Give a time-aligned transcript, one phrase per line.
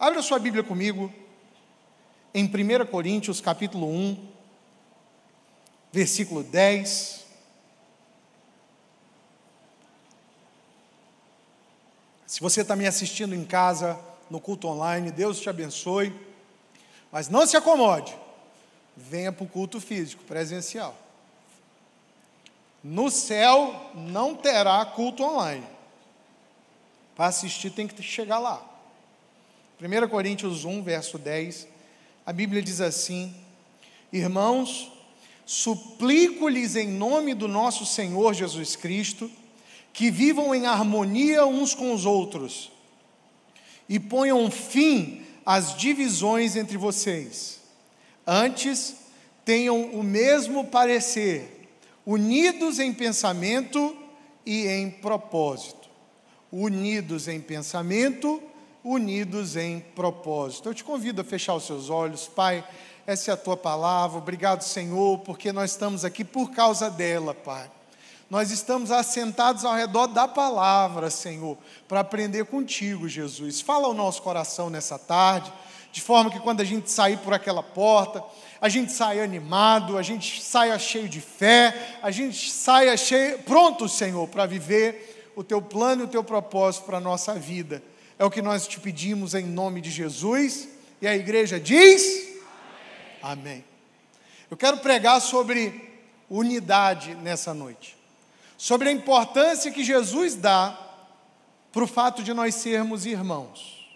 [0.00, 1.12] Abra sua Bíblia comigo
[2.32, 4.28] em 1 Coríntios, capítulo 1,
[5.92, 7.26] versículo 10.
[12.26, 14.00] Se você está me assistindo em casa,
[14.30, 16.18] no culto online, Deus te abençoe.
[17.12, 18.16] Mas não se acomode,
[18.96, 20.96] venha para o culto físico, presencial.
[22.82, 25.66] No céu não terá culto online.
[27.14, 28.69] Para assistir tem que chegar lá.
[29.80, 31.66] 1 Coríntios 1, verso 10,
[32.26, 33.34] a Bíblia diz assim:
[34.12, 34.92] Irmãos,
[35.46, 39.30] suplico-lhes em nome do nosso Senhor Jesus Cristo,
[39.90, 42.70] que vivam em harmonia uns com os outros
[43.88, 47.60] e ponham fim às divisões entre vocês.
[48.26, 48.96] Antes,
[49.46, 51.70] tenham o mesmo parecer,
[52.04, 53.96] unidos em pensamento
[54.44, 55.88] e em propósito.
[56.52, 58.42] Unidos em pensamento,
[58.84, 60.68] unidos em propósito.
[60.68, 62.64] Eu te convido a fechar os seus olhos, Pai.
[63.06, 64.18] Essa é a tua palavra.
[64.18, 67.70] Obrigado, Senhor, porque nós estamos aqui por causa dela, Pai.
[68.30, 73.60] Nós estamos assentados ao redor da palavra, Senhor, para aprender contigo, Jesus.
[73.60, 75.52] Fala ao nosso coração nessa tarde,
[75.90, 78.22] de forma que quando a gente sair por aquela porta,
[78.60, 83.88] a gente saia animado, a gente saia cheio de fé, a gente saia cheio, pronto,
[83.88, 87.82] Senhor, para viver o teu plano e o teu propósito para a nossa vida.
[88.20, 90.68] É o que nós te pedimos em nome de Jesus.
[91.00, 92.36] E a igreja diz:
[93.22, 93.40] Amém.
[93.40, 93.64] Amém.
[94.50, 97.96] Eu quero pregar sobre unidade nessa noite.
[98.58, 100.78] Sobre a importância que Jesus dá
[101.72, 103.90] para o fato de nós sermos irmãos.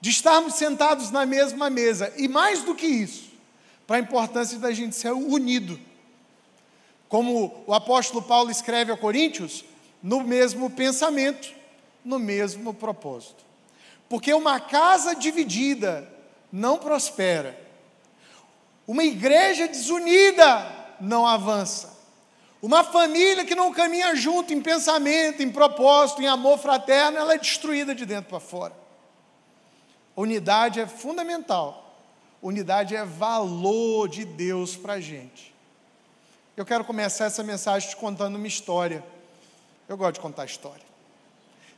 [0.00, 2.14] De estarmos sentados na mesma mesa.
[2.16, 3.32] E mais do que isso,
[3.84, 5.76] para a importância da gente ser unido.
[7.08, 9.64] Como o apóstolo Paulo escreve a Coríntios,
[10.00, 11.57] no mesmo pensamento,
[12.04, 13.44] no mesmo propósito.
[14.08, 16.10] Porque uma casa dividida
[16.50, 17.58] não prospera.
[18.86, 21.96] Uma igreja desunida não avança.
[22.60, 27.38] Uma família que não caminha junto em pensamento, em propósito, em amor fraterno, ela é
[27.38, 28.74] destruída de dentro para fora.
[30.16, 31.94] Unidade é fundamental.
[32.42, 35.54] Unidade é valor de Deus para a gente.
[36.56, 39.04] Eu quero começar essa mensagem te contando uma história.
[39.88, 40.87] Eu gosto de contar história.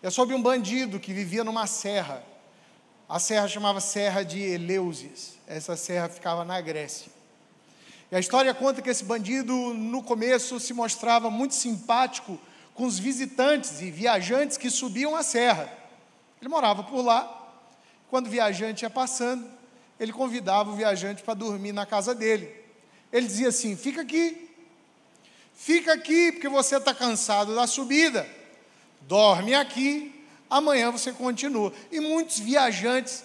[0.03, 2.25] É sobre um bandido que vivia numa serra.
[3.07, 5.35] A serra chamava Serra de Eleusis.
[5.47, 7.13] Essa serra ficava na Grécia.
[8.11, 12.41] E a história conta que esse bandido, no começo, se mostrava muito simpático
[12.73, 15.71] com os visitantes e viajantes que subiam a serra.
[16.41, 17.37] Ele morava por lá.
[18.09, 19.47] Quando o viajante ia passando,
[19.99, 22.51] ele convidava o viajante para dormir na casa dele.
[23.13, 24.51] Ele dizia assim: fica aqui,
[25.55, 28.40] fica aqui, porque você está cansado da subida
[29.11, 31.73] dorme aqui, amanhã você continua.
[31.91, 33.25] E muitos viajantes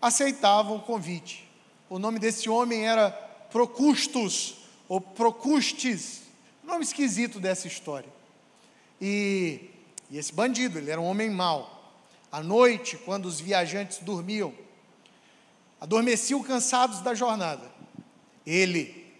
[0.00, 1.44] aceitavam o convite.
[1.90, 3.10] O nome desse homem era
[3.50, 4.58] Procustus,
[4.88, 6.22] ou Procustes,
[6.62, 8.08] nome esquisito dessa história.
[9.00, 9.68] E,
[10.08, 11.96] e esse bandido, ele era um homem mau.
[12.30, 14.54] À noite, quando os viajantes dormiam,
[15.80, 17.68] adormeciam cansados da jornada,
[18.46, 19.12] ele,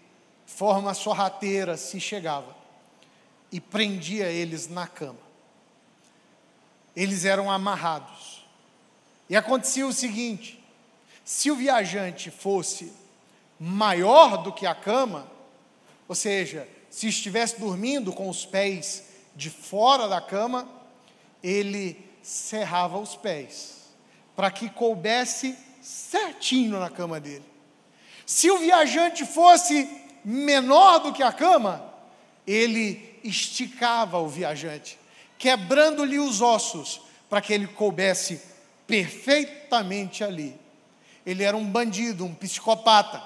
[0.45, 2.55] forma sorrateira, se chegava
[3.51, 5.28] e prendia eles na cama
[6.99, 8.45] eles eram amarrados.
[9.29, 10.61] E acontecia o seguinte:
[11.23, 12.91] se o viajante fosse
[13.57, 15.25] maior do que a cama,
[16.09, 20.67] ou seja, se estivesse dormindo com os pés de fora da cama,
[21.41, 23.77] ele cerrava os pés,
[24.35, 27.45] para que coubesse certinho na cama dele.
[28.25, 29.89] Se o viajante fosse
[30.25, 31.93] menor do que a cama,
[32.45, 34.99] ele esticava o viajante
[35.39, 38.41] quebrando-lhe os ossos, para que ele coubesse
[38.85, 40.59] perfeitamente ali.
[41.25, 43.23] Ele era um bandido, um psicopata.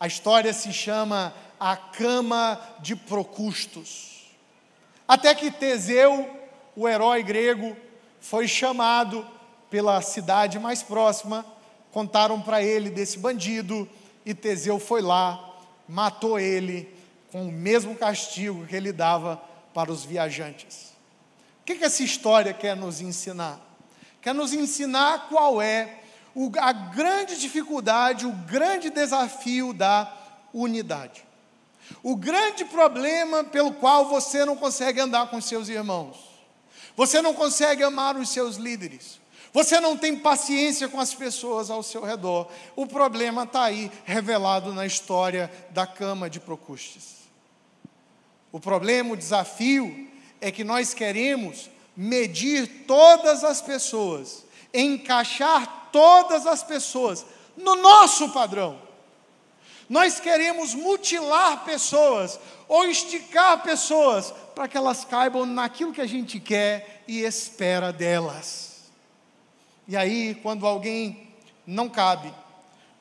[0.00, 4.26] A história se chama A Cama de Procustos.
[5.06, 6.28] Até que Teseu,
[6.74, 7.76] o herói grego,
[8.20, 9.24] foi chamado
[9.70, 11.46] pela cidade mais próxima,
[11.92, 13.88] contaram para ele desse bandido,
[14.26, 15.56] e Teseu foi lá,
[15.88, 16.92] matou ele
[17.30, 19.40] com o mesmo castigo que ele dava
[19.72, 20.87] para os viajantes
[21.68, 23.60] que, que essa história quer nos ensinar?
[24.22, 26.00] Quer nos ensinar qual é
[26.34, 30.10] o, a grande dificuldade, o grande desafio da
[30.54, 31.22] unidade.
[32.02, 36.16] O grande problema pelo qual você não consegue andar com seus irmãos.
[36.96, 39.20] Você não consegue amar os seus líderes.
[39.52, 42.50] Você não tem paciência com as pessoas ao seu redor.
[42.76, 47.28] O problema está aí, revelado na história da cama de Procustes.
[48.50, 50.07] O problema, o desafio,
[50.40, 57.24] é que nós queremos medir todas as pessoas encaixar todas as pessoas
[57.56, 58.80] no nosso padrão.
[59.88, 62.38] Nós queremos mutilar pessoas
[62.68, 68.82] ou esticar pessoas para que elas caibam naquilo que a gente quer e espera delas.
[69.86, 71.28] E aí, quando alguém
[71.66, 72.32] não cabe,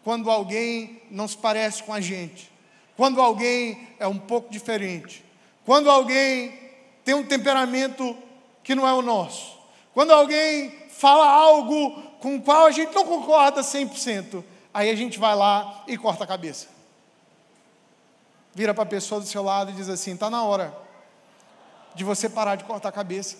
[0.03, 2.49] quando alguém não se parece com a gente,
[2.95, 5.23] quando alguém é um pouco diferente,
[5.65, 6.66] quando alguém
[7.07, 8.17] tem um temperamento
[8.61, 9.57] que não é o nosso,
[9.93, 14.43] quando alguém fala algo com o qual a gente não concorda 100%,
[14.73, 16.67] aí a gente vai lá e corta a cabeça.
[18.53, 20.77] Vira para a pessoa do seu lado e diz assim: está na hora
[21.95, 23.37] de você parar de cortar a cabeça.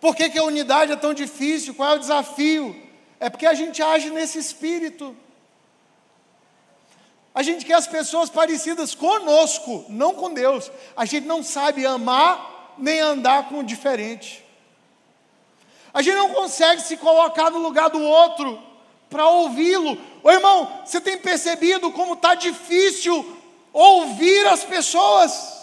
[0.00, 1.72] Por que, que a unidade é tão difícil?
[1.72, 2.74] Qual é o desafio?
[3.20, 5.16] É porque a gente age nesse espírito.
[7.34, 10.70] A gente quer as pessoas parecidas conosco, não com Deus.
[10.96, 14.44] A gente não sabe amar nem andar com o diferente.
[15.92, 18.60] A gente não consegue se colocar no lugar do outro
[19.08, 19.98] para ouvi-lo.
[20.22, 23.38] Ô irmão, você tem percebido como está difícil
[23.72, 25.60] ouvir as pessoas?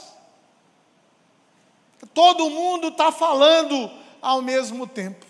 [2.14, 3.92] Todo mundo está falando
[4.22, 5.26] ao mesmo tempo.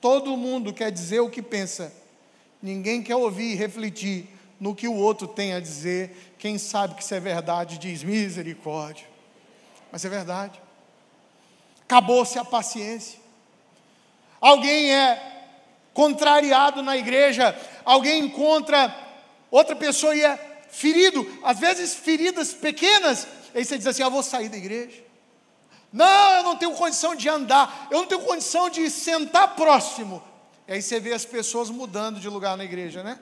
[0.00, 1.92] Todo mundo quer dizer o que pensa.
[2.60, 6.34] Ninguém quer ouvir e refletir no que o outro tem a dizer.
[6.38, 9.06] Quem sabe que isso é verdade diz misericórdia.
[9.90, 10.60] Mas é verdade.
[11.82, 13.18] Acabou-se a paciência.
[14.40, 15.36] Alguém é
[15.94, 18.94] contrariado na igreja, alguém encontra
[19.50, 20.36] outra pessoa e é
[20.68, 25.02] ferido, às vezes feridas pequenas, aí você diz assim: ah, Eu vou sair da igreja.
[25.92, 30.22] Não, eu não tenho condição de andar, eu não tenho condição de sentar próximo.
[30.68, 33.18] E aí você vê as pessoas mudando de lugar na igreja, né?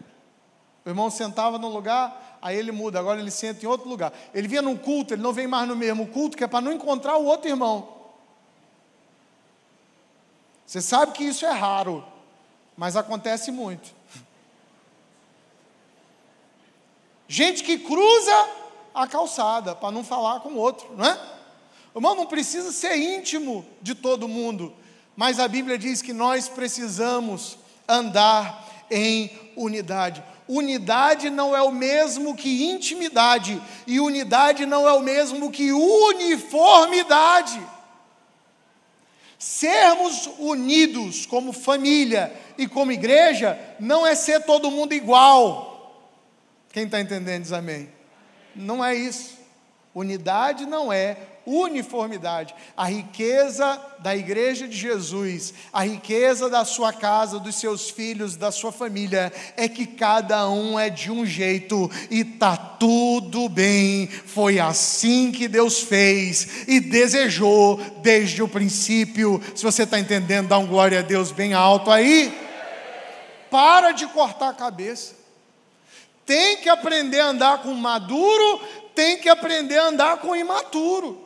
[0.84, 4.12] O irmão sentava num lugar, aí ele muda, agora ele senta em outro lugar.
[4.34, 6.72] Ele vinha num culto, ele não vem mais no mesmo culto, que é para não
[6.72, 7.88] encontrar o outro irmão.
[10.66, 12.04] Você sabe que isso é raro,
[12.76, 13.94] mas acontece muito.
[17.26, 18.48] Gente que cruza
[18.94, 21.18] a calçada para não falar com o outro, não é?
[21.94, 24.72] Irmão, não precisa ser íntimo de todo mundo,
[25.16, 27.56] mas a Bíblia diz que nós precisamos
[27.88, 30.22] andar em unidade.
[30.46, 37.60] Unidade não é o mesmo que intimidade, e unidade não é o mesmo que uniformidade.
[39.38, 45.74] Sermos unidos como família e como igreja não é ser todo mundo igual.
[46.72, 47.88] Quem está entendendo diz amém.
[48.54, 49.38] Não é isso.
[49.94, 52.54] Unidade não é uniformidade.
[52.76, 58.50] A riqueza da igreja de Jesus, a riqueza da sua casa, dos seus filhos, da
[58.50, 64.06] sua família, é que cada um é de um jeito e tá tudo bem.
[64.08, 69.42] Foi assim que Deus fez e desejou desde o princípio.
[69.54, 72.40] Se você está entendendo, dá um glória a Deus bem alto aí.
[73.50, 75.14] Para de cortar a cabeça.
[76.26, 78.60] Tem que aprender a andar com maduro,
[78.94, 81.23] tem que aprender a andar com imaturo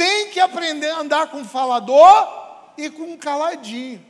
[0.00, 4.02] tem que aprender a andar com falador e com caladinho.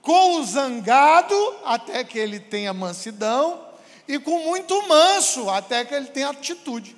[0.00, 3.60] Com o zangado, até que ele tenha mansidão,
[4.06, 6.94] e com muito manso, até que ele tenha atitude.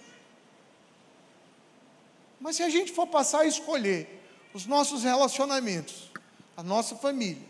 [2.38, 4.22] Mas se a gente for passar a escolher
[4.52, 6.10] os nossos relacionamentos,
[6.54, 7.46] a nossa família,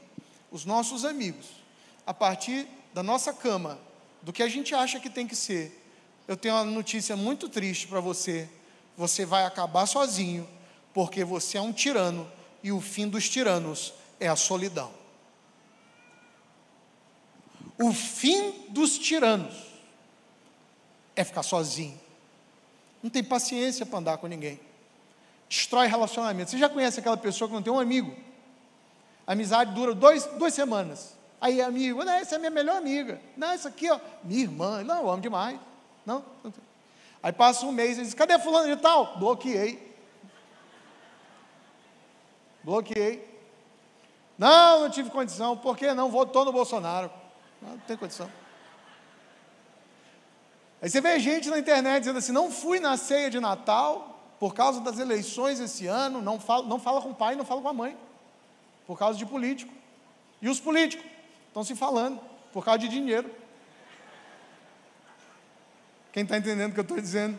[0.52, 1.46] os nossos amigos,
[2.06, 3.80] a partir da nossa cama,
[4.22, 5.82] do que a gente acha que tem que ser,
[6.28, 8.48] eu tenho uma notícia muito triste para você
[8.96, 10.48] você vai acabar sozinho,
[10.94, 12.30] porque você é um tirano
[12.62, 14.90] e o fim dos tiranos é a solidão.
[17.78, 19.54] O fim dos tiranos
[21.14, 22.00] é ficar sozinho.
[23.02, 24.58] Não tem paciência para andar com ninguém.
[25.48, 26.50] Destrói relacionamento.
[26.50, 28.14] Você já conhece aquela pessoa que não tem um amigo?
[29.26, 31.14] A amizade dura dois, duas semanas.
[31.40, 33.20] Aí, amigo, não, essa é a minha melhor amiga.
[33.36, 34.82] Não, essa aqui, ó, minha irmã.
[34.82, 35.60] Não, eu amo demais.
[36.04, 36.52] Não, não
[37.26, 39.16] Aí passa um mês e diz: cadê fulano de tal?
[39.18, 39.92] Bloqueei.
[42.62, 43.28] Bloqueei.
[44.38, 45.56] Não, não tive condição.
[45.56, 46.08] Por que não?
[46.08, 47.10] Votou no Bolsonaro.
[47.60, 48.30] Não, não tem condição.
[50.80, 54.54] Aí você vê gente na internet dizendo assim: não fui na ceia de Natal por
[54.54, 57.68] causa das eleições esse ano, não fala, não fala com o pai, não fala com
[57.68, 57.98] a mãe,
[58.86, 59.74] por causa de político.
[60.40, 61.04] E os políticos
[61.48, 62.20] estão se falando
[62.52, 63.28] por causa de dinheiro.
[66.16, 67.36] Quem está entendendo o que eu estou dizendo?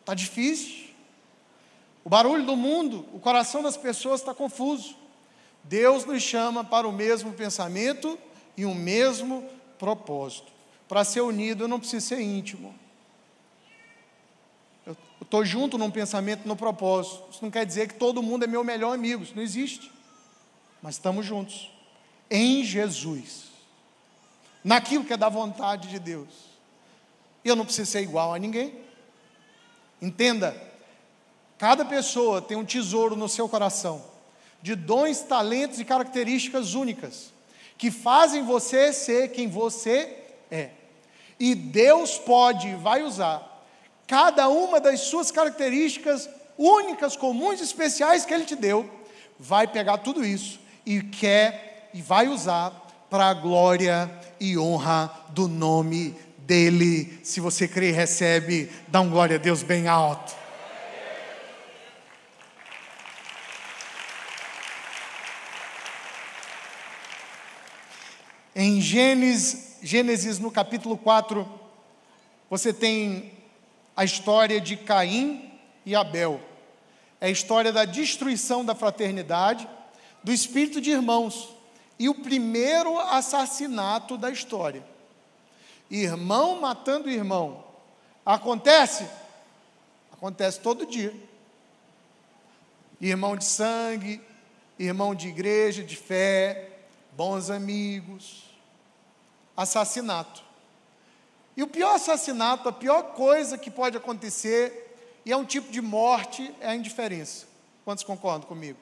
[0.00, 0.88] Está difícil.
[2.02, 4.96] O barulho do mundo, o coração das pessoas está confuso.
[5.64, 8.18] Deus nos chama para o mesmo pensamento
[8.56, 9.46] e o mesmo
[9.78, 10.50] propósito.
[10.88, 12.74] Para ser unido, eu não preciso ser íntimo.
[14.86, 17.22] Eu, estou junto num pensamento, no propósito.
[17.30, 19.92] Isso não quer dizer que todo mundo é meu melhor amigo, isso não existe.
[20.80, 21.70] Mas estamos juntos,
[22.30, 23.51] em Jesus,
[24.62, 26.28] naquilo que é da vontade de Deus.
[27.44, 28.74] E eu não preciso ser igual a ninguém.
[30.00, 30.56] Entenda,
[31.58, 34.04] cada pessoa tem um tesouro no seu coração,
[34.60, 37.32] de dons, talentos e características únicas,
[37.76, 40.16] que fazem você ser quem você
[40.50, 40.70] é.
[41.38, 43.48] E Deus pode e vai usar
[44.06, 46.28] cada uma das suas características
[46.58, 48.88] únicas, comuns, especiais que Ele te deu,
[49.38, 52.81] vai pegar tudo isso e quer e vai usar
[53.12, 57.20] para a glória e honra do nome dele.
[57.22, 60.34] Se você crê e recebe, dá um glória a Deus bem alto.
[68.56, 71.46] Em Gênesis, Gênesis, no capítulo 4,
[72.48, 73.34] você tem
[73.94, 75.52] a história de Caim
[75.84, 76.40] e Abel.
[77.20, 79.68] É a história da destruição da fraternidade,
[80.24, 81.51] do espírito de irmãos
[82.02, 84.84] e o primeiro assassinato da história.
[85.88, 87.62] Irmão matando irmão.
[88.26, 89.08] Acontece?
[90.12, 91.14] Acontece todo dia.
[93.00, 94.20] Irmão de sangue,
[94.76, 96.70] irmão de igreja, de fé,
[97.12, 98.50] bons amigos.
[99.56, 100.42] Assassinato.
[101.56, 104.92] E o pior assassinato, a pior coisa que pode acontecer,
[105.24, 107.46] e é um tipo de morte, é a indiferença.
[107.84, 108.80] Quantos concordam comigo?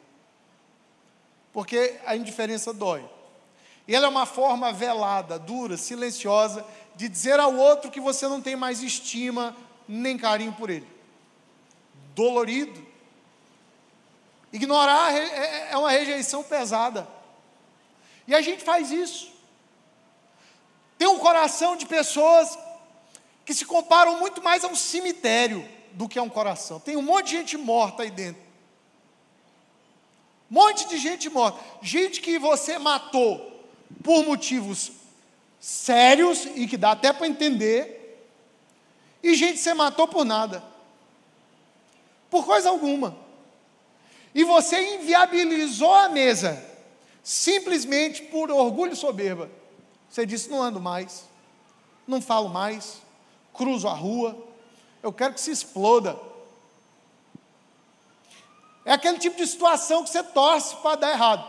[1.52, 3.09] Porque a indiferença dói.
[3.87, 6.64] E ela é uma forma velada, dura, silenciosa,
[6.95, 9.57] de dizer ao outro que você não tem mais estima
[9.88, 10.87] nem carinho por ele.
[12.14, 12.87] Dolorido.
[14.52, 17.09] Ignorar é, é, é uma rejeição pesada.
[18.26, 19.33] E a gente faz isso.
[20.97, 22.59] Tem um coração de pessoas
[23.45, 26.78] que se comparam muito mais a um cemitério do que a um coração.
[26.78, 28.50] Tem um monte de gente morta aí dentro.
[30.50, 31.59] Um monte de gente morta.
[31.80, 33.64] Gente que você matou
[34.02, 34.90] por motivos
[35.61, 38.28] sérios e que dá até para entender.
[39.23, 40.62] E gente que você matou por nada.
[42.28, 43.16] Por coisa alguma.
[44.35, 46.64] E você inviabilizou a mesa
[47.23, 49.50] simplesmente por orgulho soberba.
[50.09, 51.25] Você disse: não ando mais,
[52.07, 53.00] não falo mais,
[53.52, 54.37] cruzo a rua,
[55.02, 56.19] eu quero que se exploda.
[58.84, 61.44] É aquele tipo de situação que você torce para dar errado.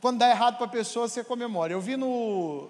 [0.00, 1.72] Quando dá errado para a pessoa, você comemora.
[1.72, 2.68] Eu vi no,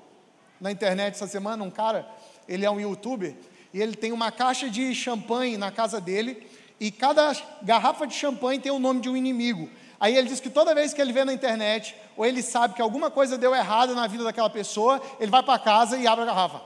[0.60, 2.08] na internet essa semana um cara,
[2.48, 3.34] ele é um youtuber,
[3.74, 8.60] e ele tem uma caixa de champanhe na casa dele, e cada garrafa de champanhe
[8.60, 9.68] tem o nome de um inimigo.
[9.98, 12.82] Aí ele diz que toda vez que ele vê na internet, ou ele sabe que
[12.82, 16.26] alguma coisa deu errado na vida daquela pessoa, ele vai para casa e abre a
[16.26, 16.60] garrafa.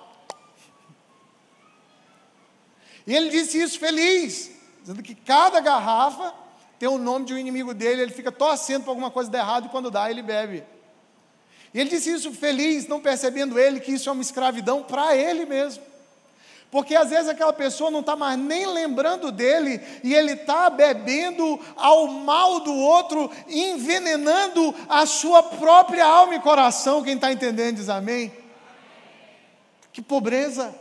[3.07, 4.51] E ele disse isso feliz,
[4.81, 6.33] dizendo que cada garrafa
[6.79, 9.67] tem o nome de um inimigo dele, ele fica torcendo para alguma coisa dar errado
[9.67, 10.65] e quando dá, ele bebe.
[11.73, 15.45] E ele disse isso feliz, não percebendo ele que isso é uma escravidão para ele
[15.45, 15.83] mesmo.
[16.71, 21.61] Porque às vezes aquela pessoa não está mais nem lembrando dele e ele está bebendo
[21.77, 27.03] ao mal do outro, envenenando a sua própria alma e coração.
[27.03, 28.33] Quem está entendendo diz amém.
[29.93, 30.73] Que pobreza.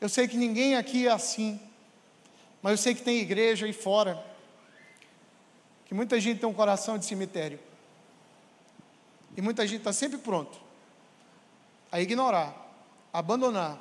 [0.00, 1.60] Eu sei que ninguém aqui é assim,
[2.62, 4.22] mas eu sei que tem igreja aí fora,
[5.86, 7.58] que muita gente tem um coração de cemitério,
[9.36, 10.58] e muita gente está sempre pronto
[11.90, 12.66] a ignorar
[13.16, 13.78] abandonar,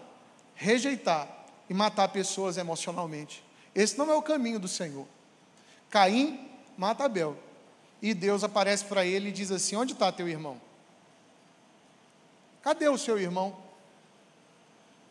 [0.55, 1.27] rejeitar
[1.69, 3.43] e matar pessoas emocionalmente.
[3.75, 5.05] Esse não é o caminho do Senhor.
[5.89, 7.37] Caim mata Abel.
[8.01, 10.61] E Deus aparece para ele e diz assim: Onde está teu irmão?
[12.61, 13.57] Cadê o seu irmão?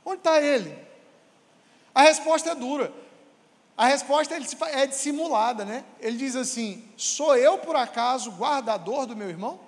[0.03, 0.75] Onde está ele?
[1.95, 2.93] A resposta é dura.
[3.77, 4.35] A resposta
[4.73, 5.85] é dissimulada, né?
[6.01, 9.61] Ele diz assim: Sou eu por acaso guardador do meu irmão?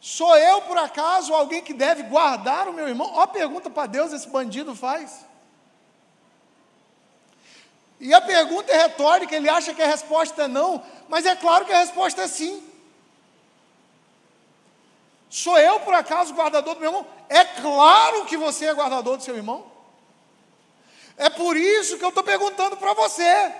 [0.00, 3.10] Sou eu, por acaso, alguém que deve guardar o meu irmão?
[3.14, 5.24] Ó, pergunta para Deus esse bandido faz.
[7.98, 11.64] E a pergunta é retórica, ele acha que a resposta é não, mas é claro
[11.64, 12.62] que a resposta é sim.
[15.28, 17.06] Sou eu, por acaso, guardador do meu irmão?
[17.28, 19.75] É claro que você é guardador do seu irmão.
[21.16, 23.52] É por isso que eu estou perguntando para você.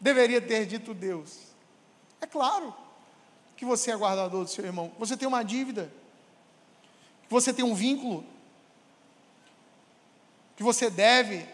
[0.00, 1.38] Deveria ter dito Deus.
[2.20, 2.74] É claro
[3.56, 4.90] que você é guardador do seu irmão.
[4.98, 5.92] Você tem uma dívida.
[7.24, 8.24] Que você tem um vínculo.
[10.56, 11.46] Que você deve,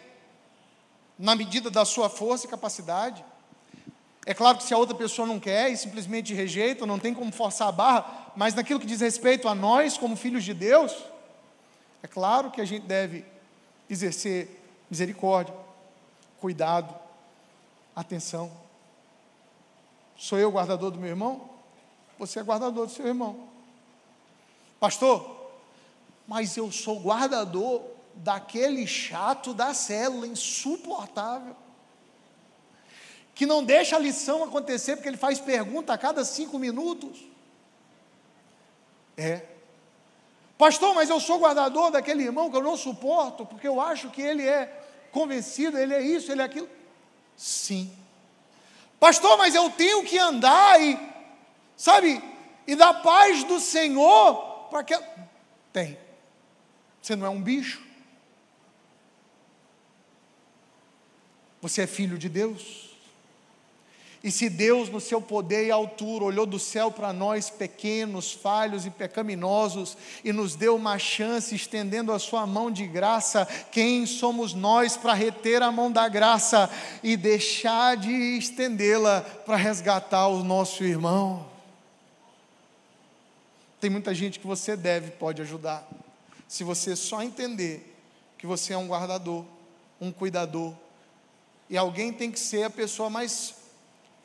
[1.19, 3.25] na medida da sua força e capacidade.
[4.25, 7.31] É claro que se a outra pessoa não quer e simplesmente rejeita, não tem como
[7.33, 10.93] forçar a barra, mas naquilo que diz respeito a nós, como filhos de Deus,
[12.03, 13.25] É claro que a gente deve
[13.91, 14.56] exercer
[14.91, 15.55] misericórdia,
[16.41, 16.95] cuidado,
[17.95, 18.51] atenção.
[20.17, 21.51] Sou eu guardador do meu irmão?
[22.19, 23.49] Você é guardador do seu irmão.
[24.81, 25.51] Pastor,
[26.27, 27.83] mas eu sou guardador
[28.15, 31.55] daquele chato da célula, insuportável,
[33.35, 37.23] que não deixa a lição acontecer porque ele faz pergunta a cada cinco minutos.
[39.17, 39.56] É.
[40.59, 44.23] Pastor, mas eu sou guardador daquele irmão que eu não suporto, porque eu acho que
[44.23, 44.67] ele é
[45.13, 46.69] convencido, ele é isso, ele é aquilo.
[47.37, 47.93] Sim.
[48.99, 50.99] Pastor, mas eu tenho que andar e,
[51.77, 52.23] sabe,
[52.67, 54.99] e dar paz do Senhor para que.
[55.73, 55.99] Tem.
[57.03, 57.85] Você não é um bicho.
[61.61, 62.86] Você é filho de Deus.
[64.27, 68.85] E se Deus, no seu poder e altura, olhou do céu para nós, pequenos, falhos
[68.85, 74.53] e pecaminosos, e nos deu uma chance, estendendo a sua mão de graça, quem somos
[74.53, 76.69] nós para reter a mão da graça
[77.05, 81.47] e deixar de estendê-la para resgatar o nosso irmão?
[83.81, 85.89] Tem muita gente que você deve, pode ajudar,
[86.49, 87.97] se você só entender
[88.37, 89.45] que você é um guardador,
[90.01, 90.75] um cuidador,
[91.71, 93.66] e alguém tem que ser a pessoa mais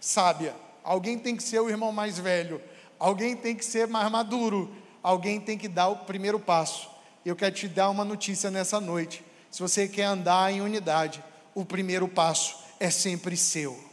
[0.01, 0.53] sábia,
[0.83, 2.59] alguém tem que ser o irmão mais velho,
[2.99, 6.89] alguém tem que ser mais maduro, alguém tem que dar o primeiro passo.
[7.23, 9.23] Eu quero te dar uma notícia nessa noite.
[9.51, 13.91] Se você quer andar em unidade, o primeiro passo é sempre seu.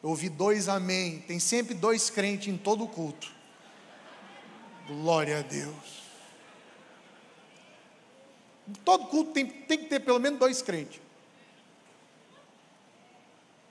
[0.00, 1.24] Eu ouvi dois amém.
[1.26, 3.32] Tem sempre dois crentes em todo culto.
[4.86, 6.04] Glória a Deus.
[8.84, 11.00] Todo culto tem, tem que ter pelo menos dois crentes.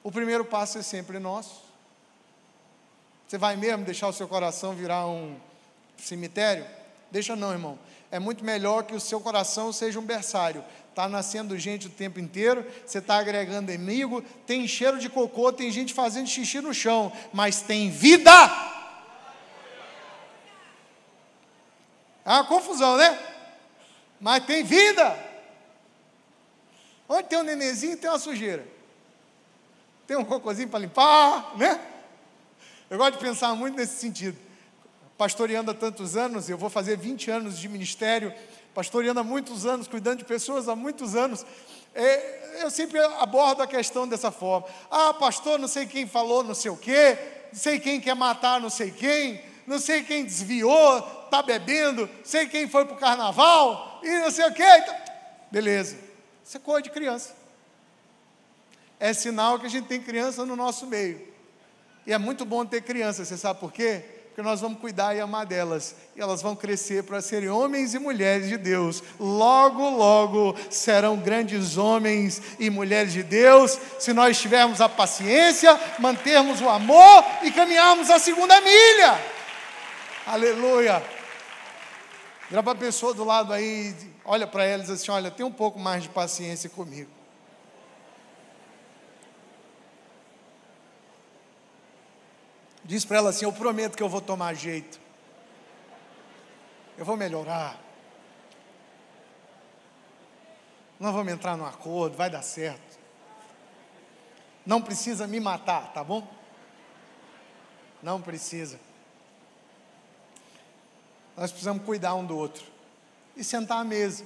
[0.03, 1.63] O primeiro passo é sempre nosso.
[3.25, 5.37] Você vai mesmo deixar o seu coração virar um
[5.97, 6.65] cemitério?
[7.09, 7.79] Deixa não, irmão.
[8.11, 10.63] É muito melhor que o seu coração seja um berçário.
[10.89, 15.71] Está nascendo gente o tempo inteiro, você está agregando inimigo, tem cheiro de cocô, tem
[15.71, 18.29] gente fazendo xixi no chão, mas tem vida.
[22.25, 23.17] É uma confusão, né?
[24.19, 25.17] Mas tem vida.
[27.09, 28.73] Onde tem um nenenzinho, tem uma sujeira
[30.07, 31.79] tem um cocôzinho para limpar, né?
[32.89, 34.37] Eu gosto de pensar muito nesse sentido.
[35.17, 38.33] Pastoreando há tantos anos, eu vou fazer 20 anos de ministério,
[38.73, 41.45] pastoreando há muitos anos, cuidando de pessoas há muitos anos.
[41.95, 44.67] É, eu sempre abordo a questão dessa forma.
[44.91, 47.17] Ah, pastor, não sei quem falou não sei o quê,
[47.51, 52.47] não sei quem quer matar não sei quem, não sei quem desviou, está bebendo, sei
[52.47, 54.63] quem foi para o carnaval, e não sei o quê.
[54.63, 54.95] Então,
[55.49, 55.97] beleza.
[56.43, 57.42] Isso é coisa de criança
[59.03, 61.19] é sinal que a gente tem criança no nosso meio.
[62.07, 64.01] E é muito bom ter criança, você sabe por quê?
[64.27, 65.93] Porque nós vamos cuidar e amar delas.
[66.15, 69.03] E elas vão crescer para serem homens e mulheres de Deus.
[69.19, 76.61] Logo, logo serão grandes homens e mulheres de Deus, se nós tivermos a paciência, mantermos
[76.61, 79.21] o amor e caminharmos a segunda milha.
[80.25, 81.03] Aleluia.
[82.49, 85.51] Grava a pessoa do lado aí, olha para ela e diz assim: Olha, tem um
[85.51, 87.22] pouco mais de paciência comigo.
[92.83, 94.99] Diz para ela assim: Eu prometo que eu vou tomar jeito.
[96.97, 97.79] Eu vou melhorar.
[100.99, 102.99] Nós vamos entrar num acordo, vai dar certo.
[104.65, 106.25] Não precisa me matar, tá bom?
[108.01, 108.79] Não precisa.
[111.35, 112.63] Nós precisamos cuidar um do outro
[113.35, 114.25] e sentar à mesa.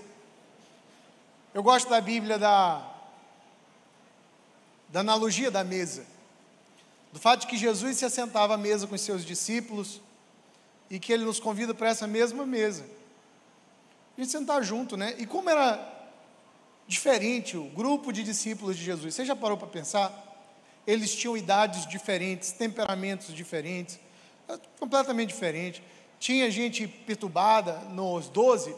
[1.54, 2.86] Eu gosto da Bíblia da,
[4.90, 6.06] da analogia da mesa
[7.18, 10.00] do fato de que Jesus se assentava à mesa com os seus discípulos
[10.88, 12.86] e que ele nos convida para essa mesma mesa.
[14.16, 15.16] A gente sentar junto, né?
[15.18, 15.96] E como era
[16.88, 19.16] diferente o grupo de discípulos de Jesus.
[19.16, 20.14] Você já parou para pensar?
[20.86, 24.00] Eles tinham idades diferentes, temperamentos diferentes,
[24.80, 25.82] completamente diferente.
[26.20, 28.76] Tinha gente perturbada nos doze,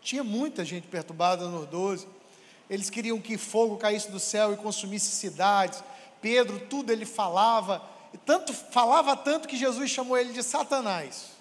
[0.00, 2.06] tinha muita gente perturbada nos doze.
[2.70, 5.82] Eles queriam que fogo caísse do céu e consumisse cidades.
[6.22, 7.82] Pedro, tudo ele falava,
[8.14, 11.32] e tanto falava tanto que Jesus chamou ele de Satanás.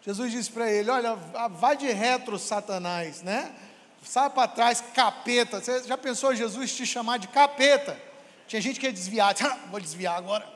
[0.00, 1.14] Jesus disse para ele: Olha,
[1.50, 3.54] vai de retro, Satanás, né?
[4.02, 5.60] Sai para trás, capeta.
[5.60, 8.00] Você já pensou Jesus te chamar de capeta?
[8.46, 10.48] Tinha gente que ia desviar, ah, vou desviar agora.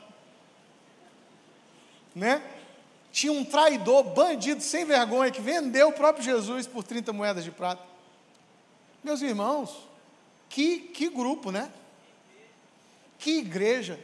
[2.15, 2.41] Né?
[3.11, 7.51] Tinha um traidor, bandido sem vergonha, que vendeu o próprio Jesus por 30 moedas de
[7.51, 7.83] prata.
[9.03, 9.87] Meus irmãos,
[10.49, 11.71] que, que grupo, né?
[13.23, 13.97] Que igreja!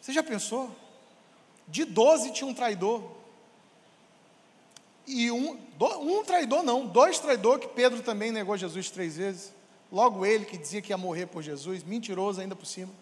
[0.00, 0.74] Você já pensou?
[1.68, 3.04] De doze tinha um traidor.
[5.06, 9.52] E um, um traidor não, dois traidores, que Pedro também negou Jesus três vezes.
[9.92, 12.92] Logo ele que dizia que ia morrer por Jesus, mentiroso ainda por cima.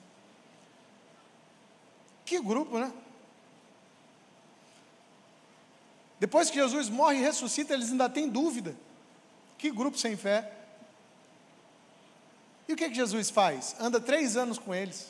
[2.25, 2.93] Que grupo, né?
[6.19, 8.75] Depois que Jesus morre e ressuscita, eles ainda têm dúvida.
[9.57, 10.64] Que grupo sem fé.
[12.69, 13.77] E o que, que Jesus faz?
[13.79, 15.09] Anda três anos com eles,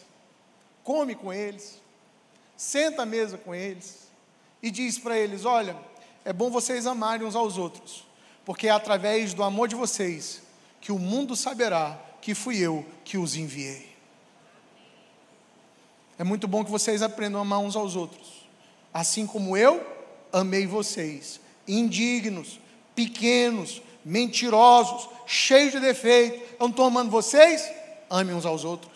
[0.82, 1.80] come com eles,
[2.56, 4.08] senta à mesa com eles
[4.62, 5.76] e diz para eles: Olha,
[6.24, 8.04] é bom vocês amarem uns aos outros,
[8.44, 10.42] porque é através do amor de vocês
[10.80, 13.94] que o mundo saberá que fui eu que os enviei.
[16.18, 18.46] É muito bom que vocês aprendam a amar uns aos outros,
[18.92, 19.84] assim como eu
[20.32, 22.60] amei vocês, indignos,
[22.94, 26.36] pequenos, mentirosos, cheios de defeito.
[26.52, 27.68] Eu não estou amando vocês?
[28.10, 28.92] Amem uns aos outros.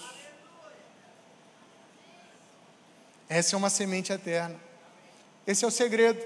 [3.28, 4.56] Essa é uma semente eterna.
[5.46, 6.24] Esse é o segredo.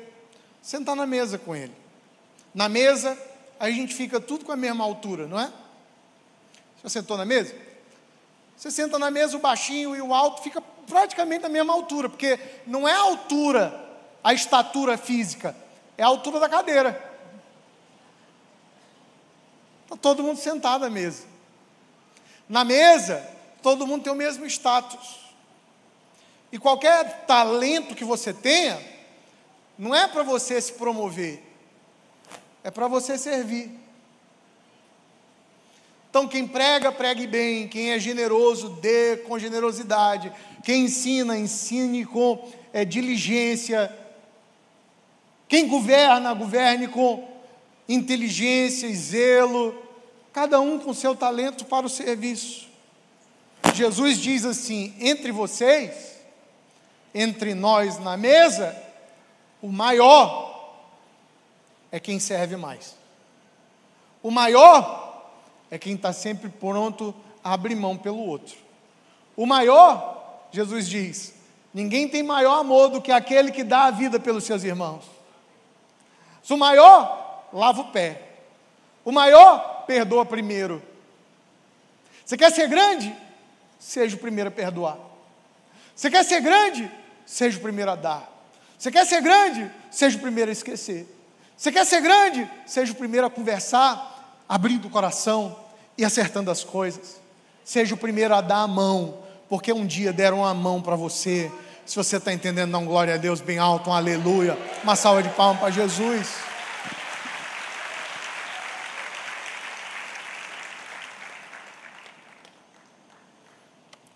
[0.60, 1.74] Sentar na mesa com ele.
[2.54, 3.18] Na mesa,
[3.58, 5.52] a gente fica tudo com a mesma altura, não é?
[6.82, 7.54] Você sentou na mesa?
[8.56, 12.38] Você senta na mesa, o baixinho e o alto fica praticamente na mesma altura, porque
[12.66, 13.74] não é a altura,
[14.22, 15.56] a estatura física,
[15.96, 17.11] é a altura da cadeira.
[19.92, 21.24] Está todo mundo sentado à mesa.
[22.48, 23.28] Na mesa,
[23.62, 25.20] todo mundo tem o mesmo status.
[26.50, 28.80] E qualquer talento que você tenha,
[29.78, 31.42] não é para você se promover,
[32.64, 33.70] é para você servir.
[36.08, 37.68] Então, quem prega, pregue bem.
[37.68, 40.32] Quem é generoso, dê com generosidade.
[40.62, 43.94] Quem ensina, ensine com é, diligência.
[45.48, 47.30] Quem governa, governe com
[47.88, 49.81] inteligência e zelo
[50.32, 52.68] cada um com seu talento para o serviço.
[53.74, 56.20] Jesus diz assim: entre vocês,
[57.14, 58.76] entre nós na mesa,
[59.60, 60.52] o maior
[61.90, 62.96] é quem serve mais.
[64.22, 65.30] O maior
[65.70, 68.56] é quem está sempre pronto a abrir mão pelo outro.
[69.36, 71.34] O maior, Jesus diz,
[71.72, 75.04] ninguém tem maior amor do que aquele que dá a vida pelos seus irmãos.
[76.48, 78.31] O maior lava o pé.
[79.04, 80.82] O maior perdoa primeiro.
[82.24, 83.14] Você quer ser grande?
[83.78, 84.98] Seja o primeiro a perdoar.
[85.94, 86.90] Você quer ser grande?
[87.26, 88.30] Seja o primeiro a dar.
[88.78, 89.70] Você quer ser grande?
[89.90, 91.06] Seja o primeiro a esquecer.
[91.56, 92.48] Você quer ser grande?
[92.66, 95.56] Seja o primeiro a conversar, abrindo o coração
[95.96, 97.20] e acertando as coisas.
[97.64, 101.50] Seja o primeiro a dar a mão, porque um dia deram a mão para você.
[101.84, 104.58] Se você está entendendo, dá um glória a Deus bem alto, um aleluia.
[104.82, 106.51] Uma salva de palmas para Jesus.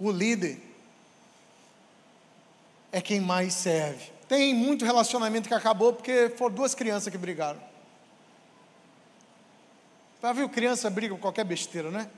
[0.06, 0.62] O líder
[2.92, 4.12] é quem mais serve.
[4.28, 7.60] Tem muito relacionamento que acabou porque foram duas crianças que brigaram.
[10.22, 12.08] Já viu criança briga com qualquer besteira, né?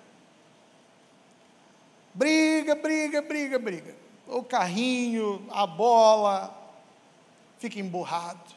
[2.12, 3.96] Briga, briga, briga, briga.
[4.26, 6.54] O carrinho, a bola,
[7.58, 8.54] fica emburrado.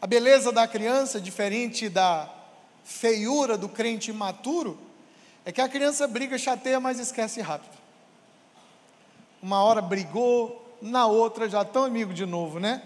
[0.00, 2.32] A beleza da criança, diferente da
[2.84, 4.85] feiura do crente imaturo,
[5.46, 7.78] é que a criança briga, chateia, mas esquece rápido.
[9.40, 12.82] Uma hora brigou, na outra já tão amigo de novo, né?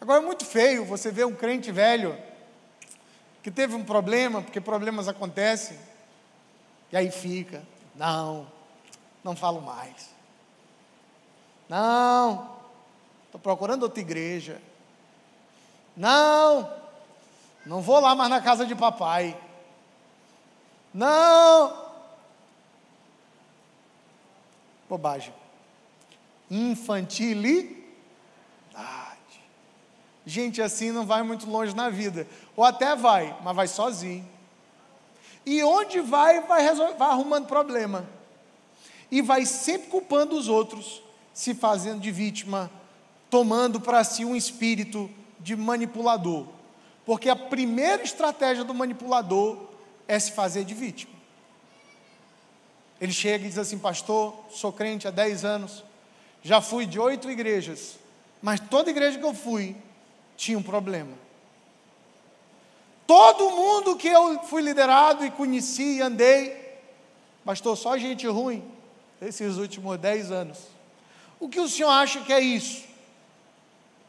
[0.00, 2.16] Agora é muito feio você ver um crente velho
[3.42, 5.76] que teve um problema, porque problemas acontecem,
[6.92, 7.64] e aí fica,
[7.96, 8.46] não,
[9.24, 10.10] não falo mais.
[11.68, 12.56] Não,
[13.26, 14.62] estou procurando outra igreja.
[15.96, 16.72] Não,
[17.66, 19.36] não vou lá mais na casa de papai.
[20.94, 21.84] Não!
[24.88, 25.34] Bobagem.
[26.48, 27.74] Infantilidade.
[30.24, 32.28] Gente assim não vai muito longe na vida.
[32.54, 34.28] Ou até vai, mas vai sozinho.
[35.44, 38.08] E onde vai, vai, resolver, vai arrumando problema.
[39.10, 41.02] E vai sempre culpando os outros,
[41.32, 42.70] se fazendo de vítima,
[43.28, 46.46] tomando para si um espírito de manipulador.
[47.04, 49.73] Porque a primeira estratégia do manipulador
[50.06, 51.14] é se fazer de vítima.
[53.00, 55.84] Ele chega e diz assim: Pastor, sou crente há 10 anos,
[56.42, 57.98] já fui de oito igrejas,
[58.40, 59.76] mas toda igreja que eu fui
[60.36, 61.12] tinha um problema.
[63.06, 66.78] Todo mundo que eu fui liderado e conheci e andei,
[67.44, 68.64] pastor, só gente ruim,
[69.20, 70.58] esses últimos 10 anos.
[71.38, 72.84] O que o senhor acha que é isso?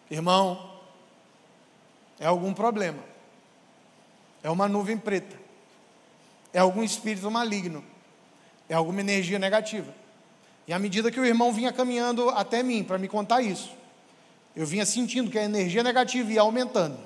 [0.10, 0.80] Irmão,
[2.18, 3.04] é algum problema,
[4.42, 5.45] é uma nuvem preta
[6.56, 7.84] é algum espírito maligno,
[8.70, 9.94] é alguma energia negativa.
[10.66, 13.76] E à medida que o irmão vinha caminhando até mim para me contar isso,
[14.56, 16.98] eu vinha sentindo que a energia negativa ia aumentando.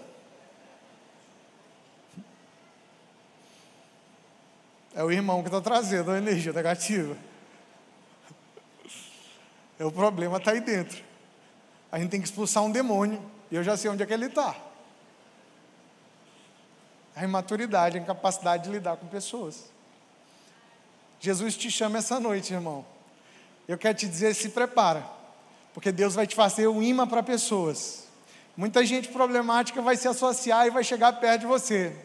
[4.94, 7.18] É o irmão que está trazendo a energia negativa.
[9.80, 11.04] É o problema está aí dentro.
[11.92, 13.20] A gente tem que expulsar um demônio.
[13.50, 14.56] E eu já sei onde é que ele está.
[17.16, 19.66] A imaturidade, a incapacidade de lidar com pessoas.
[21.20, 22.86] Jesus te chama essa noite, irmão.
[23.68, 25.04] Eu quero te dizer, se prepara.
[25.74, 28.08] Porque Deus vai te fazer um imã para pessoas.
[28.56, 31.96] Muita gente problemática vai se associar e vai chegar perto de você.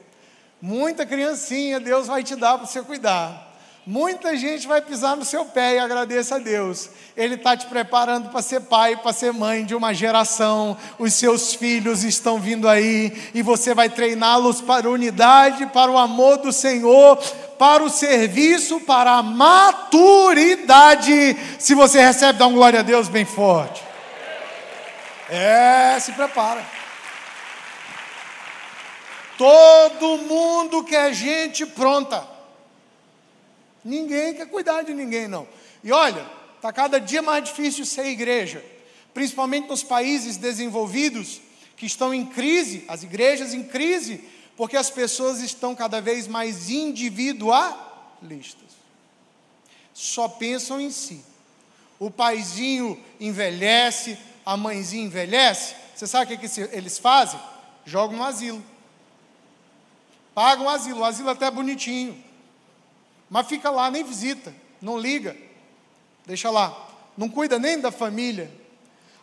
[0.60, 3.53] Muita criancinha Deus vai te dar para você cuidar.
[3.86, 6.88] Muita gente vai pisar no seu pé e agradeça a Deus.
[7.14, 10.74] Ele está te preparando para ser pai, para ser mãe de uma geração.
[10.98, 15.98] Os seus filhos estão vindo aí e você vai treiná-los para a unidade, para o
[15.98, 17.18] amor do Senhor,
[17.58, 21.12] para o serviço, para a maturidade.
[21.58, 23.84] Se você recebe, dá um glória a Deus bem forte.
[25.28, 26.64] É, se prepara.
[29.36, 32.33] Todo mundo quer gente pronta.
[33.84, 35.46] Ninguém quer cuidar de ninguém, não.
[35.82, 38.64] E olha, está cada dia mais difícil ser igreja,
[39.12, 41.40] principalmente nos países desenvolvidos
[41.76, 44.24] que estão em crise, as igrejas em crise,
[44.56, 48.64] porque as pessoas estão cada vez mais individualistas.
[49.92, 51.22] Só pensam em si.
[51.98, 55.74] O paizinho envelhece, a mãezinha envelhece.
[55.94, 57.38] Você sabe o que, que eles fazem?
[57.84, 58.64] Jogam no asilo.
[60.34, 61.00] Pagam o asilo.
[61.00, 62.22] O asilo até é bonitinho.
[63.34, 65.36] Mas fica lá, nem visita, não liga,
[66.24, 66.72] deixa lá,
[67.18, 68.48] não cuida nem da família.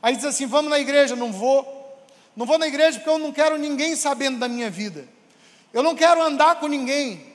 [0.03, 1.65] Aí diz assim: vamos na igreja, não vou.
[2.35, 5.07] Não vou na igreja porque eu não quero ninguém sabendo da minha vida.
[5.71, 7.25] Eu não quero andar com ninguém.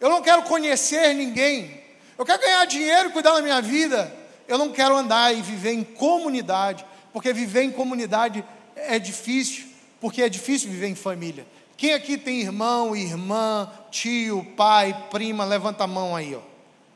[0.00, 1.82] Eu não quero conhecer ninguém.
[2.16, 4.10] Eu quero ganhar dinheiro e cuidar da minha vida.
[4.48, 8.42] Eu não quero andar e viver em comunidade, porque viver em comunidade
[8.74, 9.66] é difícil,
[10.00, 11.46] porque é difícil viver em família.
[11.76, 16.40] Quem aqui tem irmão, irmã, tio, pai, prima, levanta a mão aí, ó.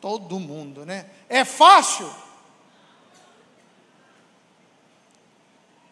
[0.00, 1.06] Todo mundo, né?
[1.28, 2.10] É fácil?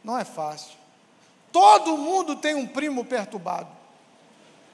[0.02, 0.76] Não é fácil.
[1.52, 3.68] Todo mundo tem um primo perturbado,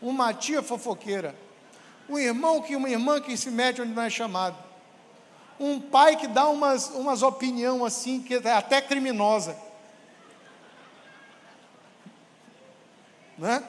[0.01, 1.35] uma tia fofoqueira,
[2.09, 4.57] um irmão que uma irmã que se mete onde não é chamado,
[5.59, 9.55] um pai que dá umas, umas opinião assim que é até criminosa,
[13.37, 13.63] né?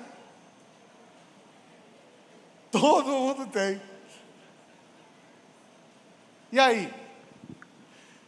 [2.72, 3.82] Todo mundo tem.
[6.52, 6.94] E aí?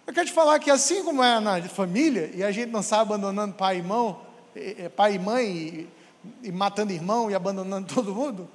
[0.06, 3.00] Eu quero te falar que assim como é na família, e a gente não sai
[3.00, 4.22] abandonando pai e irmão,
[4.96, 5.90] pai e mãe, e,
[6.44, 8.50] e matando irmão e abandonando todo mundo,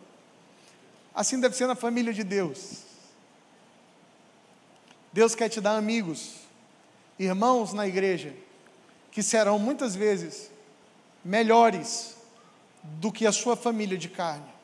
[1.14, 2.84] assim deve ser na família de Deus.
[5.10, 6.34] Deus quer te dar amigos,
[7.18, 8.34] irmãos na igreja,
[9.10, 10.50] que serão muitas vezes
[11.24, 12.14] melhores
[12.82, 14.57] do que a sua família de carne.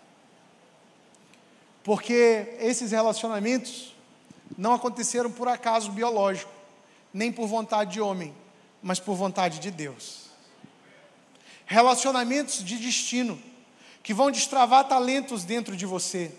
[1.84, 3.94] Porque esses relacionamentos
[4.56, 6.50] não aconteceram por acaso biológico,
[7.12, 8.34] nem por vontade de homem,
[8.82, 10.24] mas por vontade de Deus.
[11.66, 13.40] Relacionamentos de destino,
[14.02, 16.32] que vão destravar talentos dentro de você,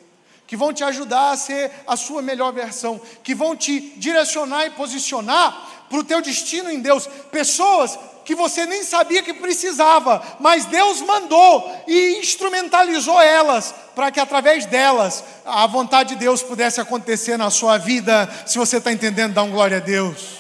[0.48, 4.72] que vão te ajudar a ser a sua melhor versão, que vão te direcionar e
[4.72, 7.08] posicionar para o teu destino em Deus.
[7.32, 14.20] Pessoas que você nem sabia que precisava, mas Deus mandou e instrumentalizou elas para que
[14.20, 18.28] através delas a vontade de Deus pudesse acontecer na sua vida.
[18.48, 20.40] Se você está entendendo, dá um glória a Deus.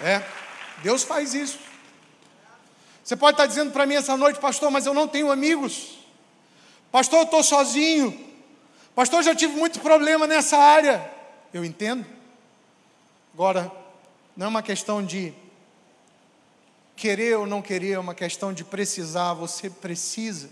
[0.00, 0.22] É,
[0.82, 1.58] Deus faz isso.
[3.04, 5.98] Você pode estar dizendo para mim essa noite, pastor, mas eu não tenho amigos.
[6.90, 8.18] Pastor, eu estou sozinho.
[8.94, 11.13] Pastor, eu já tive muito problema nessa área.
[11.54, 12.04] Eu entendo.
[13.32, 13.70] Agora,
[14.36, 15.32] não é uma questão de
[16.96, 19.34] querer ou não querer, é uma questão de precisar.
[19.34, 20.50] Você precisa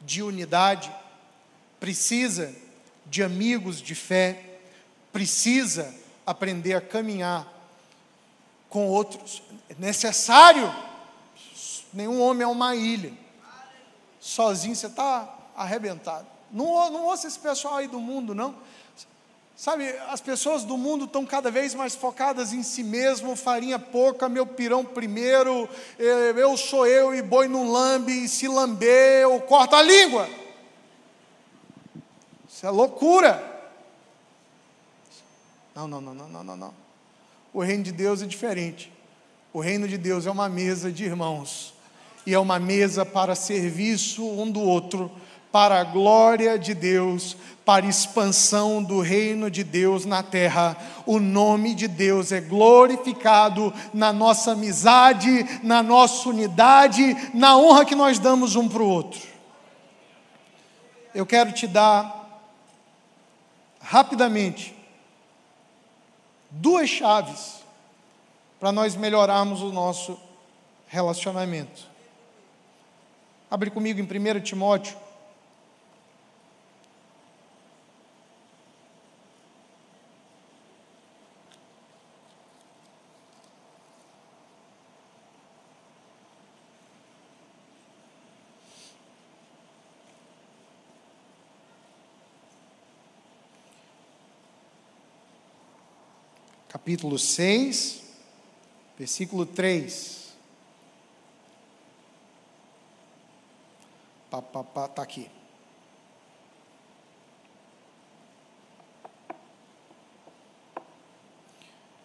[0.00, 0.94] de unidade,
[1.80, 2.54] precisa
[3.04, 4.60] de amigos de fé,
[5.12, 5.92] precisa
[6.24, 7.44] aprender a caminhar
[8.68, 9.42] com outros.
[9.68, 10.72] É necessário.
[11.92, 13.12] Nenhum homem é uma ilha.
[14.20, 16.28] Sozinho você está arrebentado.
[16.48, 18.54] Não, não ouça esse pessoal aí do mundo, não.
[19.56, 24.28] Sabe, as pessoas do mundo estão cada vez mais focadas em si mesmo, farinha pouca,
[24.28, 29.40] meu pirão primeiro, eh, eu sou eu e boi no lambe, e se lamber eu
[29.42, 30.28] corto a língua.
[32.48, 33.50] Isso é loucura.
[35.74, 36.74] Não, não, não, não, não, não.
[37.52, 38.92] O reino de Deus é diferente.
[39.52, 41.74] O reino de Deus é uma mesa de irmãos,
[42.26, 45.10] e é uma mesa para serviço um do outro,
[45.52, 50.76] para a glória de Deus, para a expansão do reino de Deus na terra.
[51.04, 57.94] O nome de Deus é glorificado na nossa amizade, na nossa unidade, na honra que
[57.94, 59.20] nós damos um para o outro.
[61.14, 62.18] Eu quero te dar
[63.78, 64.74] rapidamente
[66.50, 67.60] duas chaves
[68.58, 70.18] para nós melhorarmos o nosso
[70.88, 71.86] relacionamento.
[73.50, 74.96] Abre comigo em 1 Timóteo
[96.92, 98.02] capítulo 6,
[98.98, 100.34] versículo 3.
[104.26, 105.30] Está aqui.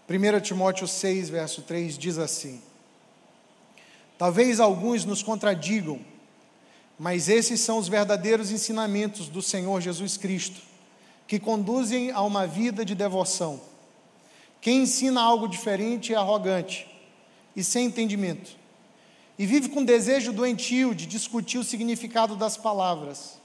[0.05, 2.61] Primeiro Timóteo 6, verso 3 diz assim:
[4.17, 5.99] Talvez alguns nos contradigam,
[6.97, 10.61] mas esses são os verdadeiros ensinamentos do Senhor Jesus Cristo,
[11.27, 13.59] que conduzem a uma vida de devoção
[14.61, 16.87] quem ensina algo diferente é arrogante
[17.55, 18.55] e sem entendimento,
[19.37, 23.39] e vive com desejo doentio de discutir o significado das palavras.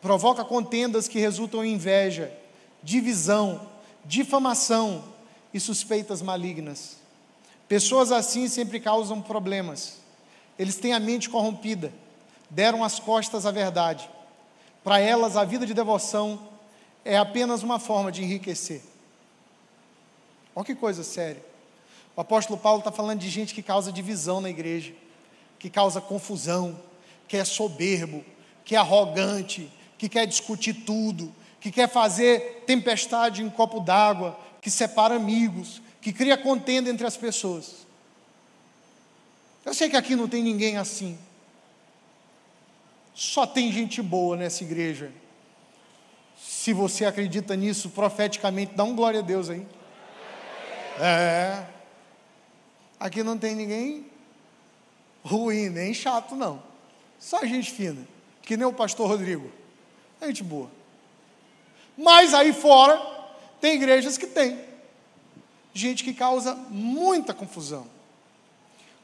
[0.00, 2.32] Provoca contendas que resultam em inveja,
[2.82, 3.68] divisão,
[4.04, 5.04] difamação
[5.52, 6.96] e suspeitas malignas.
[7.68, 9.98] Pessoas assim sempre causam problemas.
[10.58, 11.92] Eles têm a mente corrompida,
[12.48, 14.08] deram as costas à verdade.
[14.82, 16.48] Para elas, a vida de devoção
[17.04, 18.82] é apenas uma forma de enriquecer.
[20.58, 21.40] Olha que coisa séria.
[22.16, 24.92] O apóstolo Paulo está falando de gente que causa divisão na igreja,
[25.56, 26.76] que causa confusão,
[27.28, 28.24] que é soberbo,
[28.64, 34.68] que é arrogante, que quer discutir tudo, que quer fazer tempestade em copo d'água, que
[34.68, 37.86] separa amigos, que cria contenda entre as pessoas.
[39.64, 41.16] Eu sei que aqui não tem ninguém assim.
[43.14, 45.12] Só tem gente boa nessa igreja.
[46.36, 49.64] Se você acredita nisso profeticamente, dá um glória a Deus aí.
[51.00, 51.66] É.
[52.98, 54.06] Aqui não tem ninguém
[55.22, 56.62] ruim, nem chato, não.
[57.18, 58.06] Só gente fina.
[58.42, 59.50] Que nem o pastor Rodrigo.
[60.22, 60.70] Gente boa.
[61.96, 63.00] Mas aí fora,
[63.60, 64.58] tem igrejas que tem.
[65.74, 67.86] Gente que causa muita confusão.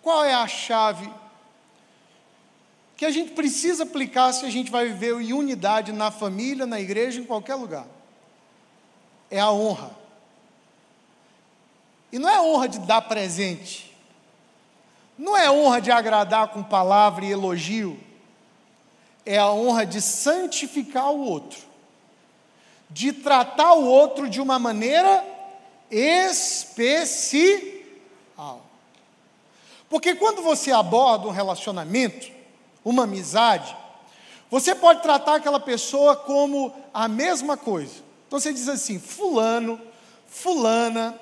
[0.02, 1.11] Qual é a chave
[2.96, 6.80] que a gente precisa aplicar se a gente vai viver em unidade na família, na
[6.80, 7.87] igreja, em qualquer lugar?
[9.30, 10.03] É a honra.
[12.14, 13.92] E não é honra de dar presente.
[15.18, 17.98] Não é honra de agradar com palavra e elogio.
[19.27, 21.59] É a honra de santificar o outro.
[22.88, 25.24] De tratar o outro de uma maneira
[25.90, 27.74] especial.
[29.90, 32.31] Porque quando você aborda um relacionamento,
[32.85, 33.77] uma amizade,
[34.48, 38.05] você pode tratar aquela pessoa como a mesma coisa.
[38.29, 39.81] Então você diz assim: Fulano,
[40.29, 41.18] Fulana,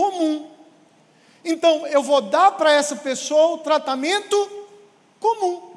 [0.00, 0.48] comum.
[1.44, 4.50] Então, eu vou dar para essa pessoa o tratamento
[5.18, 5.74] comum.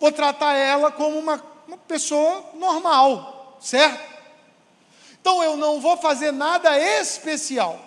[0.00, 4.12] Vou tratar ela como uma, uma pessoa normal, certo?
[5.20, 7.78] Então, eu não vou fazer nada especial,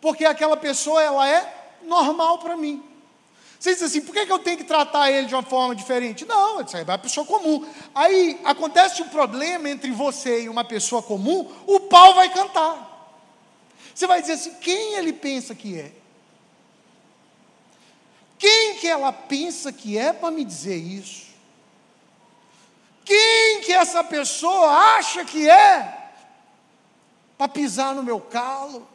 [0.00, 1.52] porque aquela pessoa ela é
[1.82, 2.84] normal para mim.
[3.58, 6.24] Você diz assim, por que, que eu tenho que tratar ele de uma forma diferente?
[6.24, 7.66] Não, isso é uma pessoa comum.
[7.92, 12.87] Aí acontece um problema entre você e uma pessoa comum, o pau vai cantar.
[13.98, 15.90] Você vai dizer assim: quem ele pensa que é?
[18.38, 21.26] Quem que ela pensa que é para me dizer isso?
[23.04, 26.12] Quem que essa pessoa acha que é
[27.36, 28.86] para pisar no meu calo?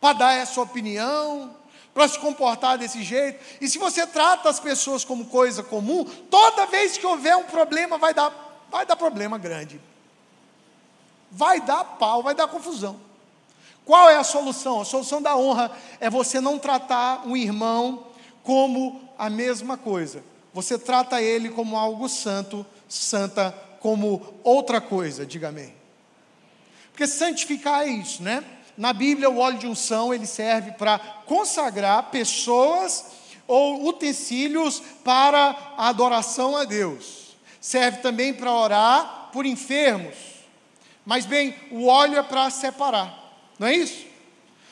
[0.00, 1.56] Para dar essa opinião?
[1.92, 3.44] Para se comportar desse jeito?
[3.60, 7.98] E se você trata as pessoas como coisa comum, toda vez que houver um problema,
[7.98, 8.32] vai dar,
[8.70, 9.80] vai dar problema grande.
[11.28, 13.09] Vai dar pau, vai dar confusão.
[13.84, 14.80] Qual é a solução?
[14.80, 15.70] A solução da honra
[16.00, 18.06] é você não tratar um irmão
[18.42, 20.22] como a mesma coisa.
[20.52, 25.74] Você trata ele como algo santo, santa como outra coisa, diga amém.
[26.92, 28.44] Porque santificar é isso, né?
[28.76, 33.06] Na Bíblia, o óleo de unção ele serve para consagrar pessoas
[33.46, 37.36] ou utensílios para a adoração a Deus.
[37.60, 40.14] Serve também para orar por enfermos.
[41.04, 43.19] Mas bem, o óleo é para separar.
[43.60, 44.06] Não é isso?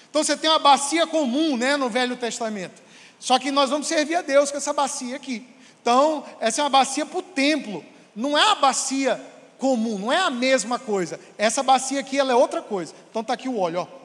[0.09, 2.83] Então você tem uma bacia comum, né, no Velho Testamento.
[3.21, 5.47] Só que nós vamos servir a Deus com essa bacia aqui.
[5.83, 7.85] Então, essa é uma bacia para o templo.
[8.17, 9.21] não é a bacia
[9.59, 11.21] comum, não é a mesma coisa.
[11.37, 12.95] Essa bacia aqui ela é outra coisa.
[13.11, 13.98] Então está aqui o óleo, ó.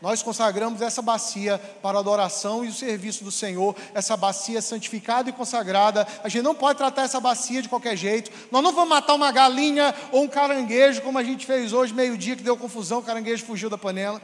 [0.00, 5.30] Nós consagramos essa bacia para a adoração e o serviço do Senhor, essa bacia santificada
[5.30, 6.06] e consagrada.
[6.22, 8.30] A gente não pode tratar essa bacia de qualquer jeito.
[8.50, 12.36] Nós não vamos matar uma galinha ou um caranguejo, como a gente fez hoje, meio-dia,
[12.36, 14.20] que deu confusão, o caranguejo fugiu da panela.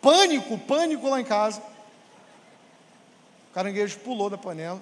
[0.00, 1.60] Pânico, pânico lá em casa.
[3.50, 4.80] O caranguejo pulou da panela,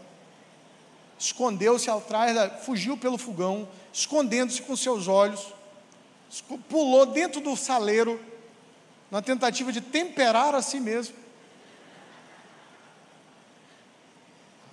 [1.19, 5.47] escondeu-se atrás, da, fugiu pelo fogão, escondendo-se com seus olhos,
[6.69, 8.21] pulou dentro do saleiro
[9.11, 11.15] na tentativa de temperar a si mesmo.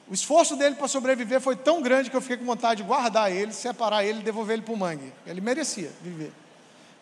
[0.10, 3.32] O esforço dele para sobreviver foi tão grande que eu fiquei com vontade de guardar
[3.32, 5.14] ele, separar ele e devolver ele para o mangue.
[5.26, 6.34] Ele merecia viver.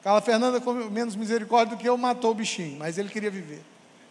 [0.04, 3.64] Carla Fernanda, com menos misericórdia do que eu, matou o bichinho, mas ele queria viver.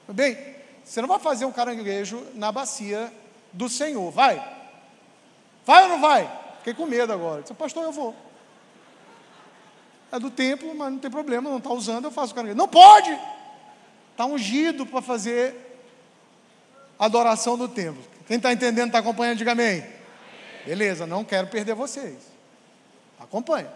[0.09, 0.37] Bem,
[0.85, 3.13] você não vai fazer um caranguejo na bacia
[3.53, 4.43] do Senhor, vai?
[5.65, 6.29] Vai ou não vai?
[6.59, 7.43] Fiquei com medo agora.
[7.43, 8.15] Disse, pastor, eu vou
[10.11, 12.57] é do templo, mas não tem problema, não está usando, eu faço caranguejo.
[12.57, 13.19] Não pode!
[14.13, 15.55] Está ungido para fazer
[16.99, 18.03] adoração do templo.
[18.27, 19.85] Quem está entendendo, está acompanhando, diga amém.
[20.67, 22.17] Beleza, não quero perder vocês.
[23.19, 23.73] Acompanha.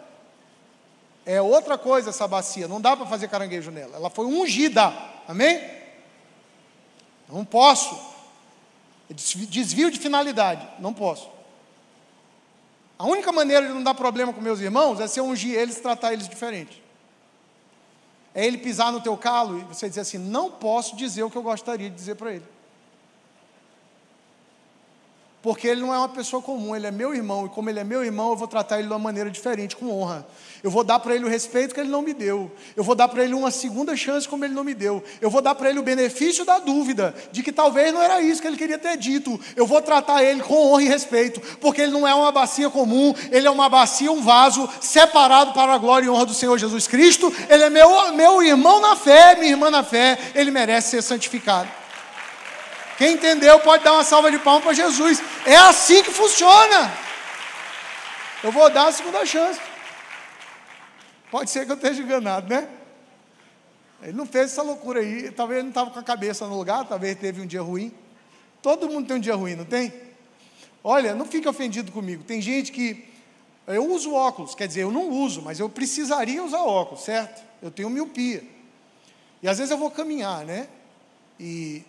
[1.24, 3.97] É outra coisa essa bacia, não dá para fazer caranguejo nela.
[3.97, 4.93] Ela foi ungida,
[5.28, 5.61] amém?
[7.28, 7.97] Não posso.
[9.09, 11.28] Desvio de finalidade, não posso.
[13.03, 15.77] A única maneira de não dar problema com meus irmãos é se eu ungir eles
[15.77, 16.81] e tratar eles diferente.
[18.33, 21.37] É ele pisar no teu calo e você dizer assim: não posso dizer o que
[21.37, 22.45] eu gostaria de dizer para ele.
[25.43, 27.84] Porque ele não é uma pessoa comum, ele é meu irmão, e como ele é
[27.84, 30.24] meu irmão, eu vou tratar ele de uma maneira diferente, com honra.
[30.62, 32.49] Eu vou dar para ele o respeito que ele não me deu.
[32.76, 35.03] Eu vou dar para ele uma segunda chance como ele não me deu.
[35.20, 38.40] Eu vou dar para ele o benefício da dúvida, de que talvez não era isso
[38.40, 39.38] que ele queria ter dito.
[39.57, 43.12] Eu vou tratar ele com honra e respeito, porque ele não é uma bacia comum,
[43.32, 46.86] ele é uma bacia, um vaso separado para a glória e honra do Senhor Jesus
[46.86, 47.34] Cristo.
[47.49, 51.82] Ele é meu, meu irmão na fé, minha irmã na fé, ele merece ser santificado.
[53.03, 55.21] Quem entendeu pode dar uma salva de palmas para Jesus.
[55.45, 56.97] É assim que funciona.
[58.45, 59.61] Eu vou dar a segunda chance.
[61.29, 62.69] Pode ser que eu esteja enganado, né?
[64.05, 65.33] Ele não fez essa loucura aí.
[65.33, 67.93] Talvez ele não estava com a cabeça no lugar, talvez teve um dia ruim.
[68.63, 69.93] Todo mundo tem um dia ruim, não tem?
[70.85, 72.23] Olha, não fique ofendido comigo.
[72.23, 73.05] Tem gente que.
[73.67, 77.43] Eu uso óculos, quer dizer, eu não uso, mas eu precisaria usar óculos, certo?
[77.61, 78.45] Eu tenho miopia.
[79.43, 80.69] E às vezes eu vou caminhar, né?
[81.41, 81.85] E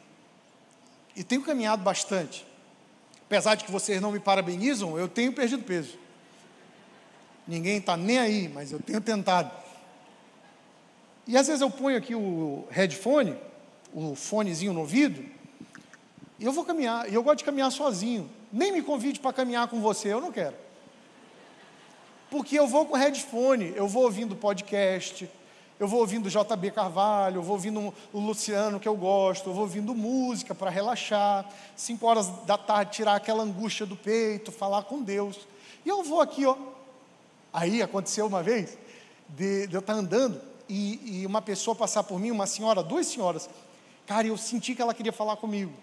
[1.16, 2.46] e tenho caminhado bastante.
[3.26, 5.98] Apesar de que vocês não me parabenizam, eu tenho perdido peso.
[7.48, 9.52] Ninguém está nem aí, mas eu tenho tentado.
[11.28, 13.36] E às vezes eu ponho aqui o headphone,
[13.94, 15.24] o fonezinho no ouvido,
[16.40, 17.10] e eu vou caminhar.
[17.10, 18.30] E eu gosto de caminhar sozinho.
[18.52, 20.56] Nem me convide para caminhar com você, eu não quero.
[22.30, 25.30] Porque eu vou com headphone, eu vou ouvindo podcast,
[25.80, 29.64] eu vou ouvindo JB Carvalho, eu vou ouvindo o Luciano que eu gosto, eu vou
[29.64, 35.02] ouvindo música para relaxar, cinco horas da tarde tirar aquela angústia do peito, falar com
[35.02, 35.40] Deus.
[35.86, 36.56] E eu vou aqui, ó.
[37.52, 38.78] Aí aconteceu uma vez
[39.30, 43.08] de, de eu estar andando e, e uma pessoa passar por mim, uma senhora, duas
[43.08, 43.50] senhoras.
[44.06, 45.74] Cara, eu senti que ela queria falar comigo.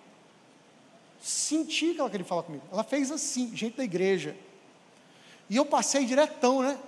[1.21, 2.65] Senti que ela queria falar comigo.
[2.73, 4.37] Ela fez assim, gente da igreja.
[5.49, 6.79] E eu passei diretão, né?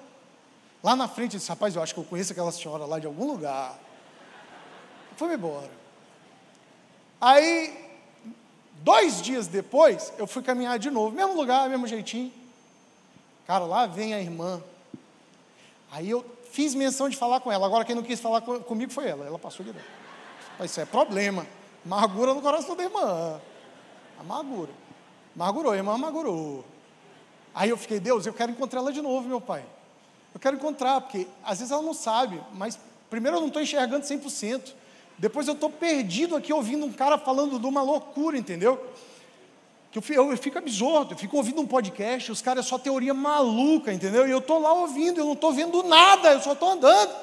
[0.82, 3.06] Lá na frente, eu disse, rapaz, eu acho que eu conheço aquela senhora lá de
[3.06, 3.78] algum lugar.
[5.16, 5.70] Fui-me embora.
[7.20, 7.90] Aí,
[8.82, 12.32] dois dias depois, eu fui caminhar de novo, mesmo lugar, mesmo jeitinho.
[13.46, 14.62] Cara, lá vem a irmã.
[15.90, 17.66] Aí eu fiz menção de falar com ela.
[17.66, 19.24] Agora, quem não quis falar comigo foi ela.
[19.24, 19.84] Ela passou direto.
[20.64, 21.46] Isso é problema.
[21.84, 23.40] Amargura no coração da irmã.
[24.18, 24.70] Amargura.
[25.34, 26.64] Amargurou, a irmã amargurou.
[27.54, 29.64] Aí eu fiquei, Deus, eu quero encontrar ela de novo, meu pai.
[30.34, 32.78] Eu quero encontrar, porque às vezes ela não sabe, mas
[33.10, 34.72] primeiro eu não estou enxergando 100%.
[35.18, 38.82] Depois eu estou perdido aqui ouvindo um cara falando de uma loucura, entendeu?
[39.90, 43.12] Que eu, eu, fico absorto, eu fico ouvindo um podcast, os caras é só teoria
[43.12, 44.26] maluca, entendeu?
[44.26, 47.14] E eu estou lá ouvindo, eu não estou vendo nada, eu só estou andando.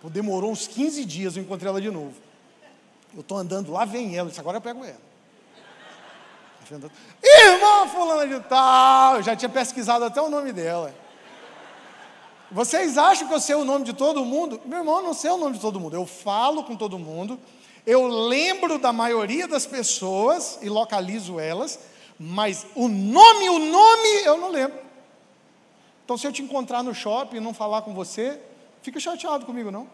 [0.00, 2.14] Pô, demorou uns 15 dias, eu encontrei ela de novo.
[3.12, 5.08] Eu estou andando, lá vem ela, disse, agora eu pego ela.
[7.22, 10.94] Irmã fulana de tal, eu já tinha pesquisado até o nome dela.
[12.50, 14.60] Vocês acham que eu sei o nome de todo mundo?
[14.64, 15.94] Meu irmão, eu não sei o nome de todo mundo.
[15.94, 17.38] Eu falo com todo mundo,
[17.86, 21.78] eu lembro da maioria das pessoas e localizo elas,
[22.18, 24.78] mas o nome, o nome, eu não lembro.
[26.04, 28.40] Então, se eu te encontrar no shopping e não falar com você,
[28.82, 29.86] fica chateado comigo, não.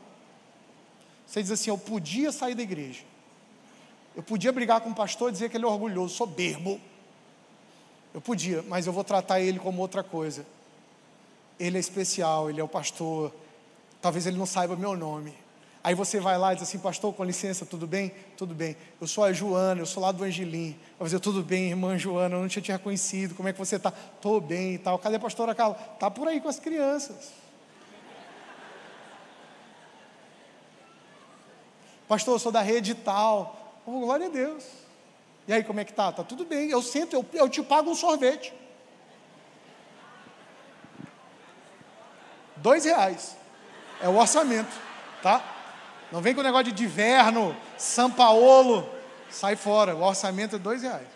[1.26, 3.02] Você diz assim: eu podia sair da igreja,
[4.14, 6.80] eu podia brigar com o pastor e dizer que ele é orgulhoso, soberbo.
[8.12, 10.46] Eu podia, mas eu vou tratar ele como outra coisa.
[11.59, 13.32] Ele é especial, ele é o pastor.
[14.00, 15.34] Talvez ele não saiba meu nome.
[15.84, 18.11] Aí você vai lá e diz assim, pastor, com licença, tudo bem?
[18.38, 18.74] Tudo bem.
[18.98, 20.74] Eu sou a Joana, eu sou lá do Angelim.
[20.98, 23.76] Vou dizer, tudo bem, irmã Joana, eu não tinha te reconhecido, como é que você
[23.76, 23.92] está?
[24.16, 24.98] Estou bem e tal.
[24.98, 25.78] Cadê a pastora Carla?
[25.92, 27.32] Está por aí com as crianças.
[32.09, 33.80] Pastor, eu sou da rede tal.
[33.84, 34.64] Oh, glória a Deus.
[35.46, 36.11] E aí, como é que tá?
[36.11, 36.70] Tá tudo bem.
[36.70, 38.55] Eu sento, eu, eu te pago um sorvete.
[42.65, 43.37] Dois reais.
[44.01, 44.75] É o orçamento,
[45.23, 45.45] tá?
[46.11, 48.89] Não vem com o negócio de inverno, São Paulo.
[49.29, 49.95] Sai fora.
[49.95, 51.07] O orçamento é dois reais.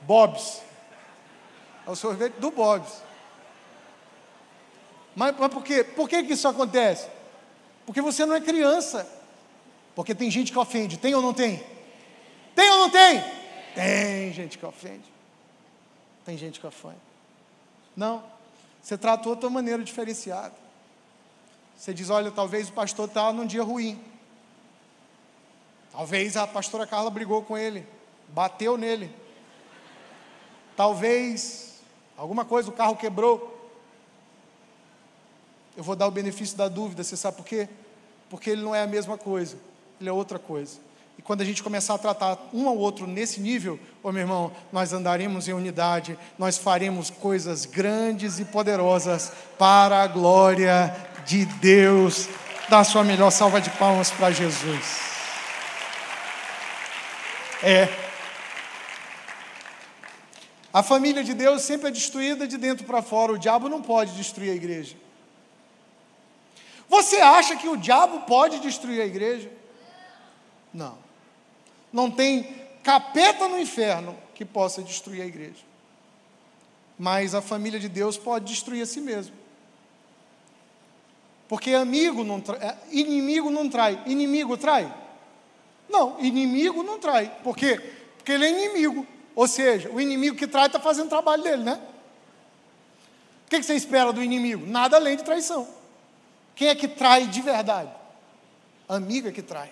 [0.00, 0.62] Bob's.
[1.86, 3.02] É o sorvete do Bob's.
[5.14, 5.84] Mas, mas por quê?
[5.84, 7.10] Por que, que isso acontece?
[7.84, 9.06] Porque você não é criança.
[9.94, 10.96] Porque tem gente que ofende.
[10.96, 11.62] Tem ou não tem?
[12.54, 13.22] Tem ou não tem?
[13.74, 15.12] Tem gente que ofende.
[16.24, 16.96] Tem gente que ofende.
[17.94, 18.31] Não.
[18.82, 20.54] Você tratou de outra maneira diferenciada.
[21.76, 24.02] Você diz: olha, talvez o pastor está num dia ruim.
[25.92, 27.86] Talvez a pastora Carla brigou com ele,
[28.28, 29.14] bateu nele.
[30.74, 31.80] Talvez
[32.16, 33.50] alguma coisa, o carro quebrou.
[35.76, 37.68] Eu vou dar o benefício da dúvida, você sabe por quê?
[38.28, 39.58] Porque ele não é a mesma coisa,
[40.00, 40.78] ele é outra coisa.
[41.22, 44.52] E quando a gente começar a tratar um ao outro nesse nível, ô meu irmão,
[44.72, 50.94] nós andaremos em unidade, nós faremos coisas grandes e poderosas para a glória
[51.24, 52.28] de Deus.
[52.68, 55.00] Dá sua melhor salva de palmas para Jesus.
[57.62, 57.88] É.
[60.74, 63.32] A família de Deus sempre é destruída de dentro para fora.
[63.32, 64.96] O diabo não pode destruir a igreja.
[66.88, 69.48] Você acha que o diabo pode destruir a igreja?
[70.74, 71.01] Não.
[71.92, 72.44] Não tem
[72.82, 75.62] capeta no inferno que possa destruir a igreja.
[76.98, 79.34] Mas a família de Deus pode destruir a si mesmo.
[81.48, 84.02] Porque amigo não é, inimigo não trai.
[84.06, 84.92] Inimigo trai?
[85.88, 87.30] Não, inimigo não trai.
[87.42, 87.78] Por quê?
[88.16, 89.06] Porque ele é inimigo.
[89.34, 91.80] Ou seja, o inimigo que trai está fazendo o trabalho dele, né?
[93.46, 94.66] O que você espera do inimigo?
[94.66, 95.68] Nada além de traição.
[96.54, 97.90] Quem é que trai de verdade?
[98.88, 99.70] Amigo é que trai.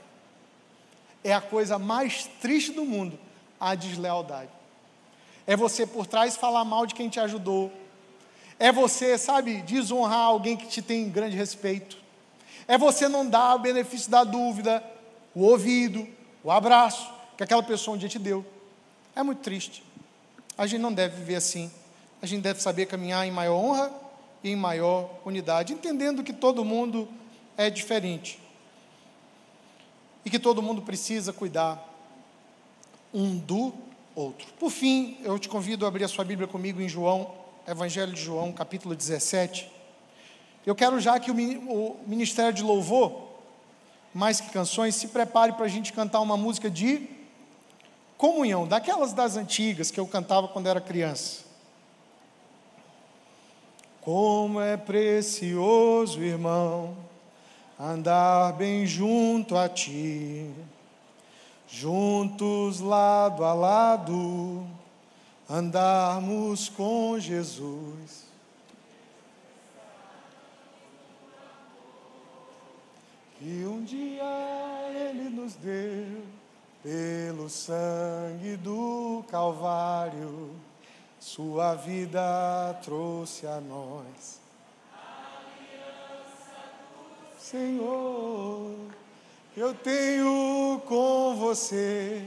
[1.23, 3.19] É a coisa mais triste do mundo,
[3.59, 4.51] a deslealdade.
[5.47, 7.73] É você por trás falar mal de quem te ajudou.
[8.59, 11.97] É você, sabe, desonrar alguém que te tem grande respeito.
[12.69, 14.83] É você não dar o benefício da dúvida,
[15.35, 16.07] o ouvido,
[16.45, 18.45] o abraço que aquela pessoa um dia te deu.
[19.17, 19.83] É muito triste.
[20.57, 21.71] A gente não deve viver assim.
[22.23, 24.11] A gente deve saber caminhar em maior honra
[24.43, 27.09] em maior unidade, entendendo que todo mundo
[27.57, 28.39] é diferente
[30.25, 31.89] e que todo mundo precisa cuidar
[33.13, 33.73] um do
[34.15, 34.47] outro.
[34.59, 37.33] Por fim, eu te convido a abrir a sua Bíblia comigo em João,
[37.67, 39.71] Evangelho de João, capítulo 17.
[40.67, 43.29] Eu quero já que o Ministério de Louvor,
[44.13, 47.09] mais que canções, se prepare para a gente cantar uma música de
[48.19, 51.45] comunhão, daquelas das antigas que eu cantava quando era criança.
[54.03, 56.97] Como é precioso, irmão,
[57.81, 60.53] andar bem junto a ti,
[61.67, 64.67] juntos lado a lado,
[65.49, 68.29] andarmos com Jesus.
[73.39, 74.23] Que um dia
[74.93, 76.23] Ele nos deu
[76.83, 80.51] pelo sangue do Calvário
[81.21, 84.40] sua vida trouxe a nós.
[87.51, 88.77] Senhor,
[89.57, 92.23] eu tenho com você,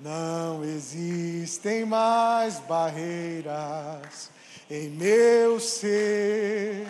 [0.00, 4.30] não existem mais barreiras
[4.70, 6.86] em meu ser.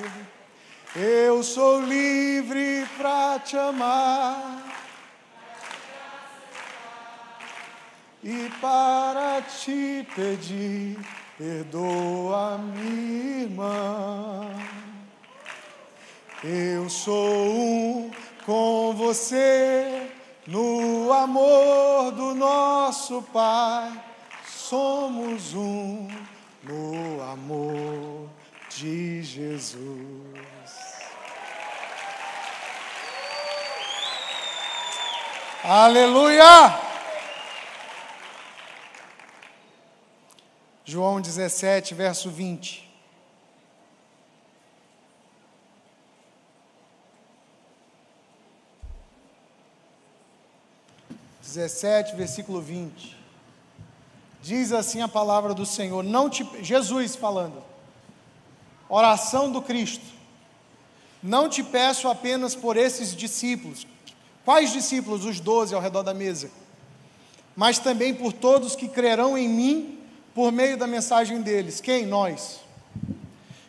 [0.95, 4.62] Eu sou livre para te amar
[8.22, 11.01] e para te pedir
[11.37, 14.82] Perdoa, minha irmã.
[16.45, 18.11] Eu sou um
[18.45, 20.11] com você
[20.45, 23.93] no amor do nosso Pai.
[24.45, 26.09] Somos um
[26.64, 28.28] no amor
[28.70, 29.78] de Jesus.
[35.62, 36.76] Aleluia!
[40.84, 42.82] João 17, verso 20.
[51.53, 53.14] Dezessete, versículo 20.
[54.40, 57.62] Diz assim a palavra do Senhor, não te Jesus falando.
[58.88, 60.05] Oração do Cristo.
[61.22, 63.86] Não te peço apenas por esses discípulos.
[64.46, 65.26] Quais discípulos?
[65.26, 66.50] Os doze ao redor da mesa.
[67.55, 69.98] Mas também por todos que crerão em mim
[70.34, 71.82] por meio da mensagem deles.
[71.82, 72.07] Quem?
[72.07, 72.61] Nós.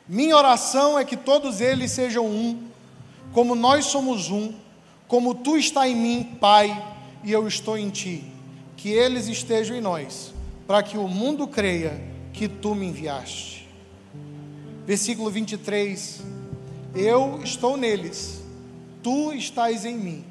[0.08, 2.66] Minha oração é que todos eles sejam um,
[3.34, 4.54] como nós somos um,
[5.06, 6.93] como tu está em mim, Pai,
[7.24, 8.24] e eu estou em ti.
[8.76, 10.34] Que eles estejam em nós,
[10.68, 12.02] para que o mundo creia
[12.34, 13.70] que tu me enviaste.
[14.86, 16.22] Versículo 23.
[16.94, 18.42] Eu estou neles,
[19.02, 20.26] tu estás em mim.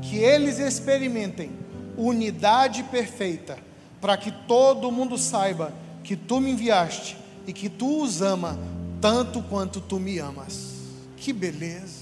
[0.00, 1.50] Que eles experimentem
[1.96, 3.58] unidade perfeita,
[4.00, 7.16] para que todo mundo saiba que tu me enviaste
[7.46, 8.58] e que tu os ama
[9.00, 10.74] tanto quanto tu me amas.
[11.16, 11.99] Que beleza!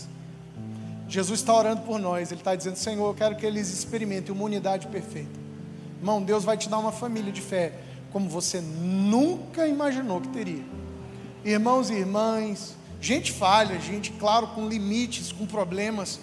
[1.08, 4.44] Jesus está orando por nós, Ele está dizendo: Senhor, eu quero que eles experimentem uma
[4.44, 5.48] unidade perfeita.
[5.98, 7.72] Irmão, Deus vai te dar uma família de fé,
[8.12, 10.64] como você nunca imaginou que teria.
[11.44, 16.20] Irmãos e irmãs, gente falha, gente, claro, com limites, com problemas,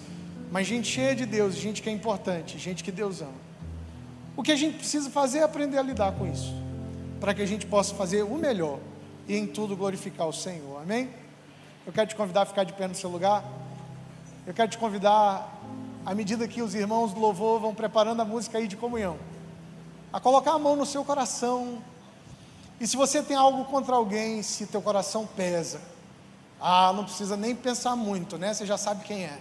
[0.52, 3.46] mas gente cheia de Deus, gente que é importante, gente que Deus ama.
[4.36, 6.54] O que a gente precisa fazer é aprender a lidar com isso,
[7.18, 8.78] para que a gente possa fazer o melhor
[9.26, 10.80] e em tudo glorificar o Senhor.
[10.80, 11.10] Amém?
[11.86, 13.44] Eu quero te convidar a ficar de pé no seu lugar.
[14.46, 15.60] Eu quero te convidar,
[16.04, 19.18] à medida que os irmãos do louvor vão preparando a música aí de comunhão,
[20.12, 21.82] a colocar a mão no seu coração.
[22.80, 25.80] E se você tem algo contra alguém, se teu coração pesa,
[26.60, 28.54] ah, não precisa nem pensar muito, né?
[28.54, 29.36] Você já sabe quem é.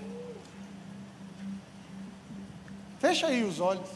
[2.97, 3.87] Fecha aí os olhos.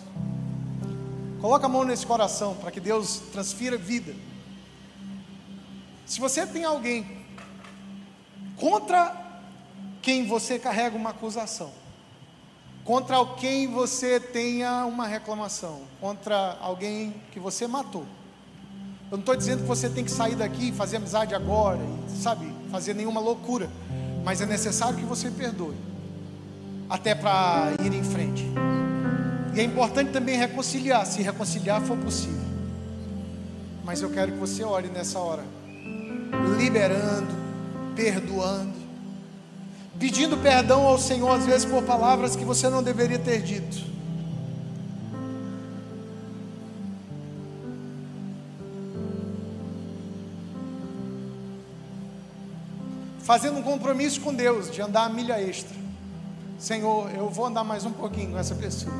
[1.42, 4.14] Coloca a mão nesse coração para que Deus transfira vida.
[6.06, 7.26] Se você tem alguém
[8.58, 9.19] contra
[10.02, 11.72] quem você carrega uma acusação,
[12.84, 18.06] contra quem você tenha uma reclamação, contra alguém que você matou.
[19.12, 22.18] Eu não estou dizendo que você tem que sair daqui e fazer amizade agora, e,
[22.22, 23.70] sabe, fazer nenhuma loucura,
[24.24, 25.76] mas é necessário que você perdoe,
[26.90, 28.46] até para ir em frente.
[29.56, 32.48] E é importante também reconciliar, se reconciliar for possível.
[33.84, 35.44] Mas eu quero que você ore nessa hora,
[36.58, 37.34] liberando,
[37.96, 38.79] perdoando,
[40.00, 43.90] pedindo perdão ao Senhor, às vezes por palavras que você não deveria ter dito.
[53.20, 55.78] Fazendo um compromisso com Deus de andar a milha extra.
[56.58, 58.92] Senhor, eu vou andar mais um pouquinho com essa pessoa.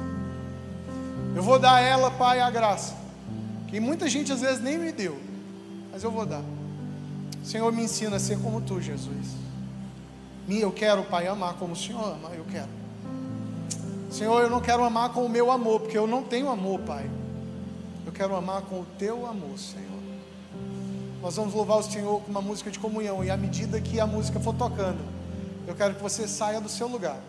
[1.36, 2.94] Eu vou dar a ela, Pai, a graça,
[3.68, 5.18] que muita gente às vezes nem me deu,
[5.92, 6.44] mas eu vou dar.
[7.44, 9.49] Senhor, me ensina a ser como tu, Jesus.
[10.58, 12.70] Eu quero, Pai, amar como o Senhor ama, eu quero.
[14.10, 17.10] Senhor, eu não quero amar com o meu amor, porque eu não tenho amor, Pai.
[18.06, 20.00] Eu quero amar com o teu amor, Senhor.
[21.22, 24.08] Nós vamos louvar o Senhor com uma música de comunhão, e à medida que a
[24.08, 25.00] música for tocando,
[25.68, 27.20] eu quero que você saia do seu lugar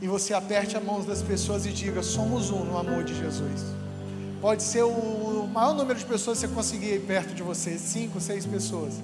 [0.00, 3.64] e você aperte a mão das pessoas e diga: somos um no amor de Jesus.
[4.40, 8.20] Pode ser o maior número de pessoas que você conseguir ir perto de você, cinco,
[8.20, 9.00] seis pessoas,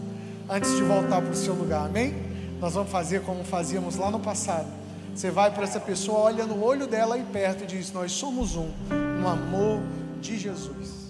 [0.48, 2.31] antes de voltar para o seu lugar, amém?
[2.62, 4.68] Nós vamos fazer como fazíamos lá no passado.
[5.12, 8.54] Você vai para essa pessoa, olha no olho dela aí perto e diz: Nós somos
[8.54, 8.70] um
[9.20, 9.80] no amor
[10.20, 11.01] de Jesus.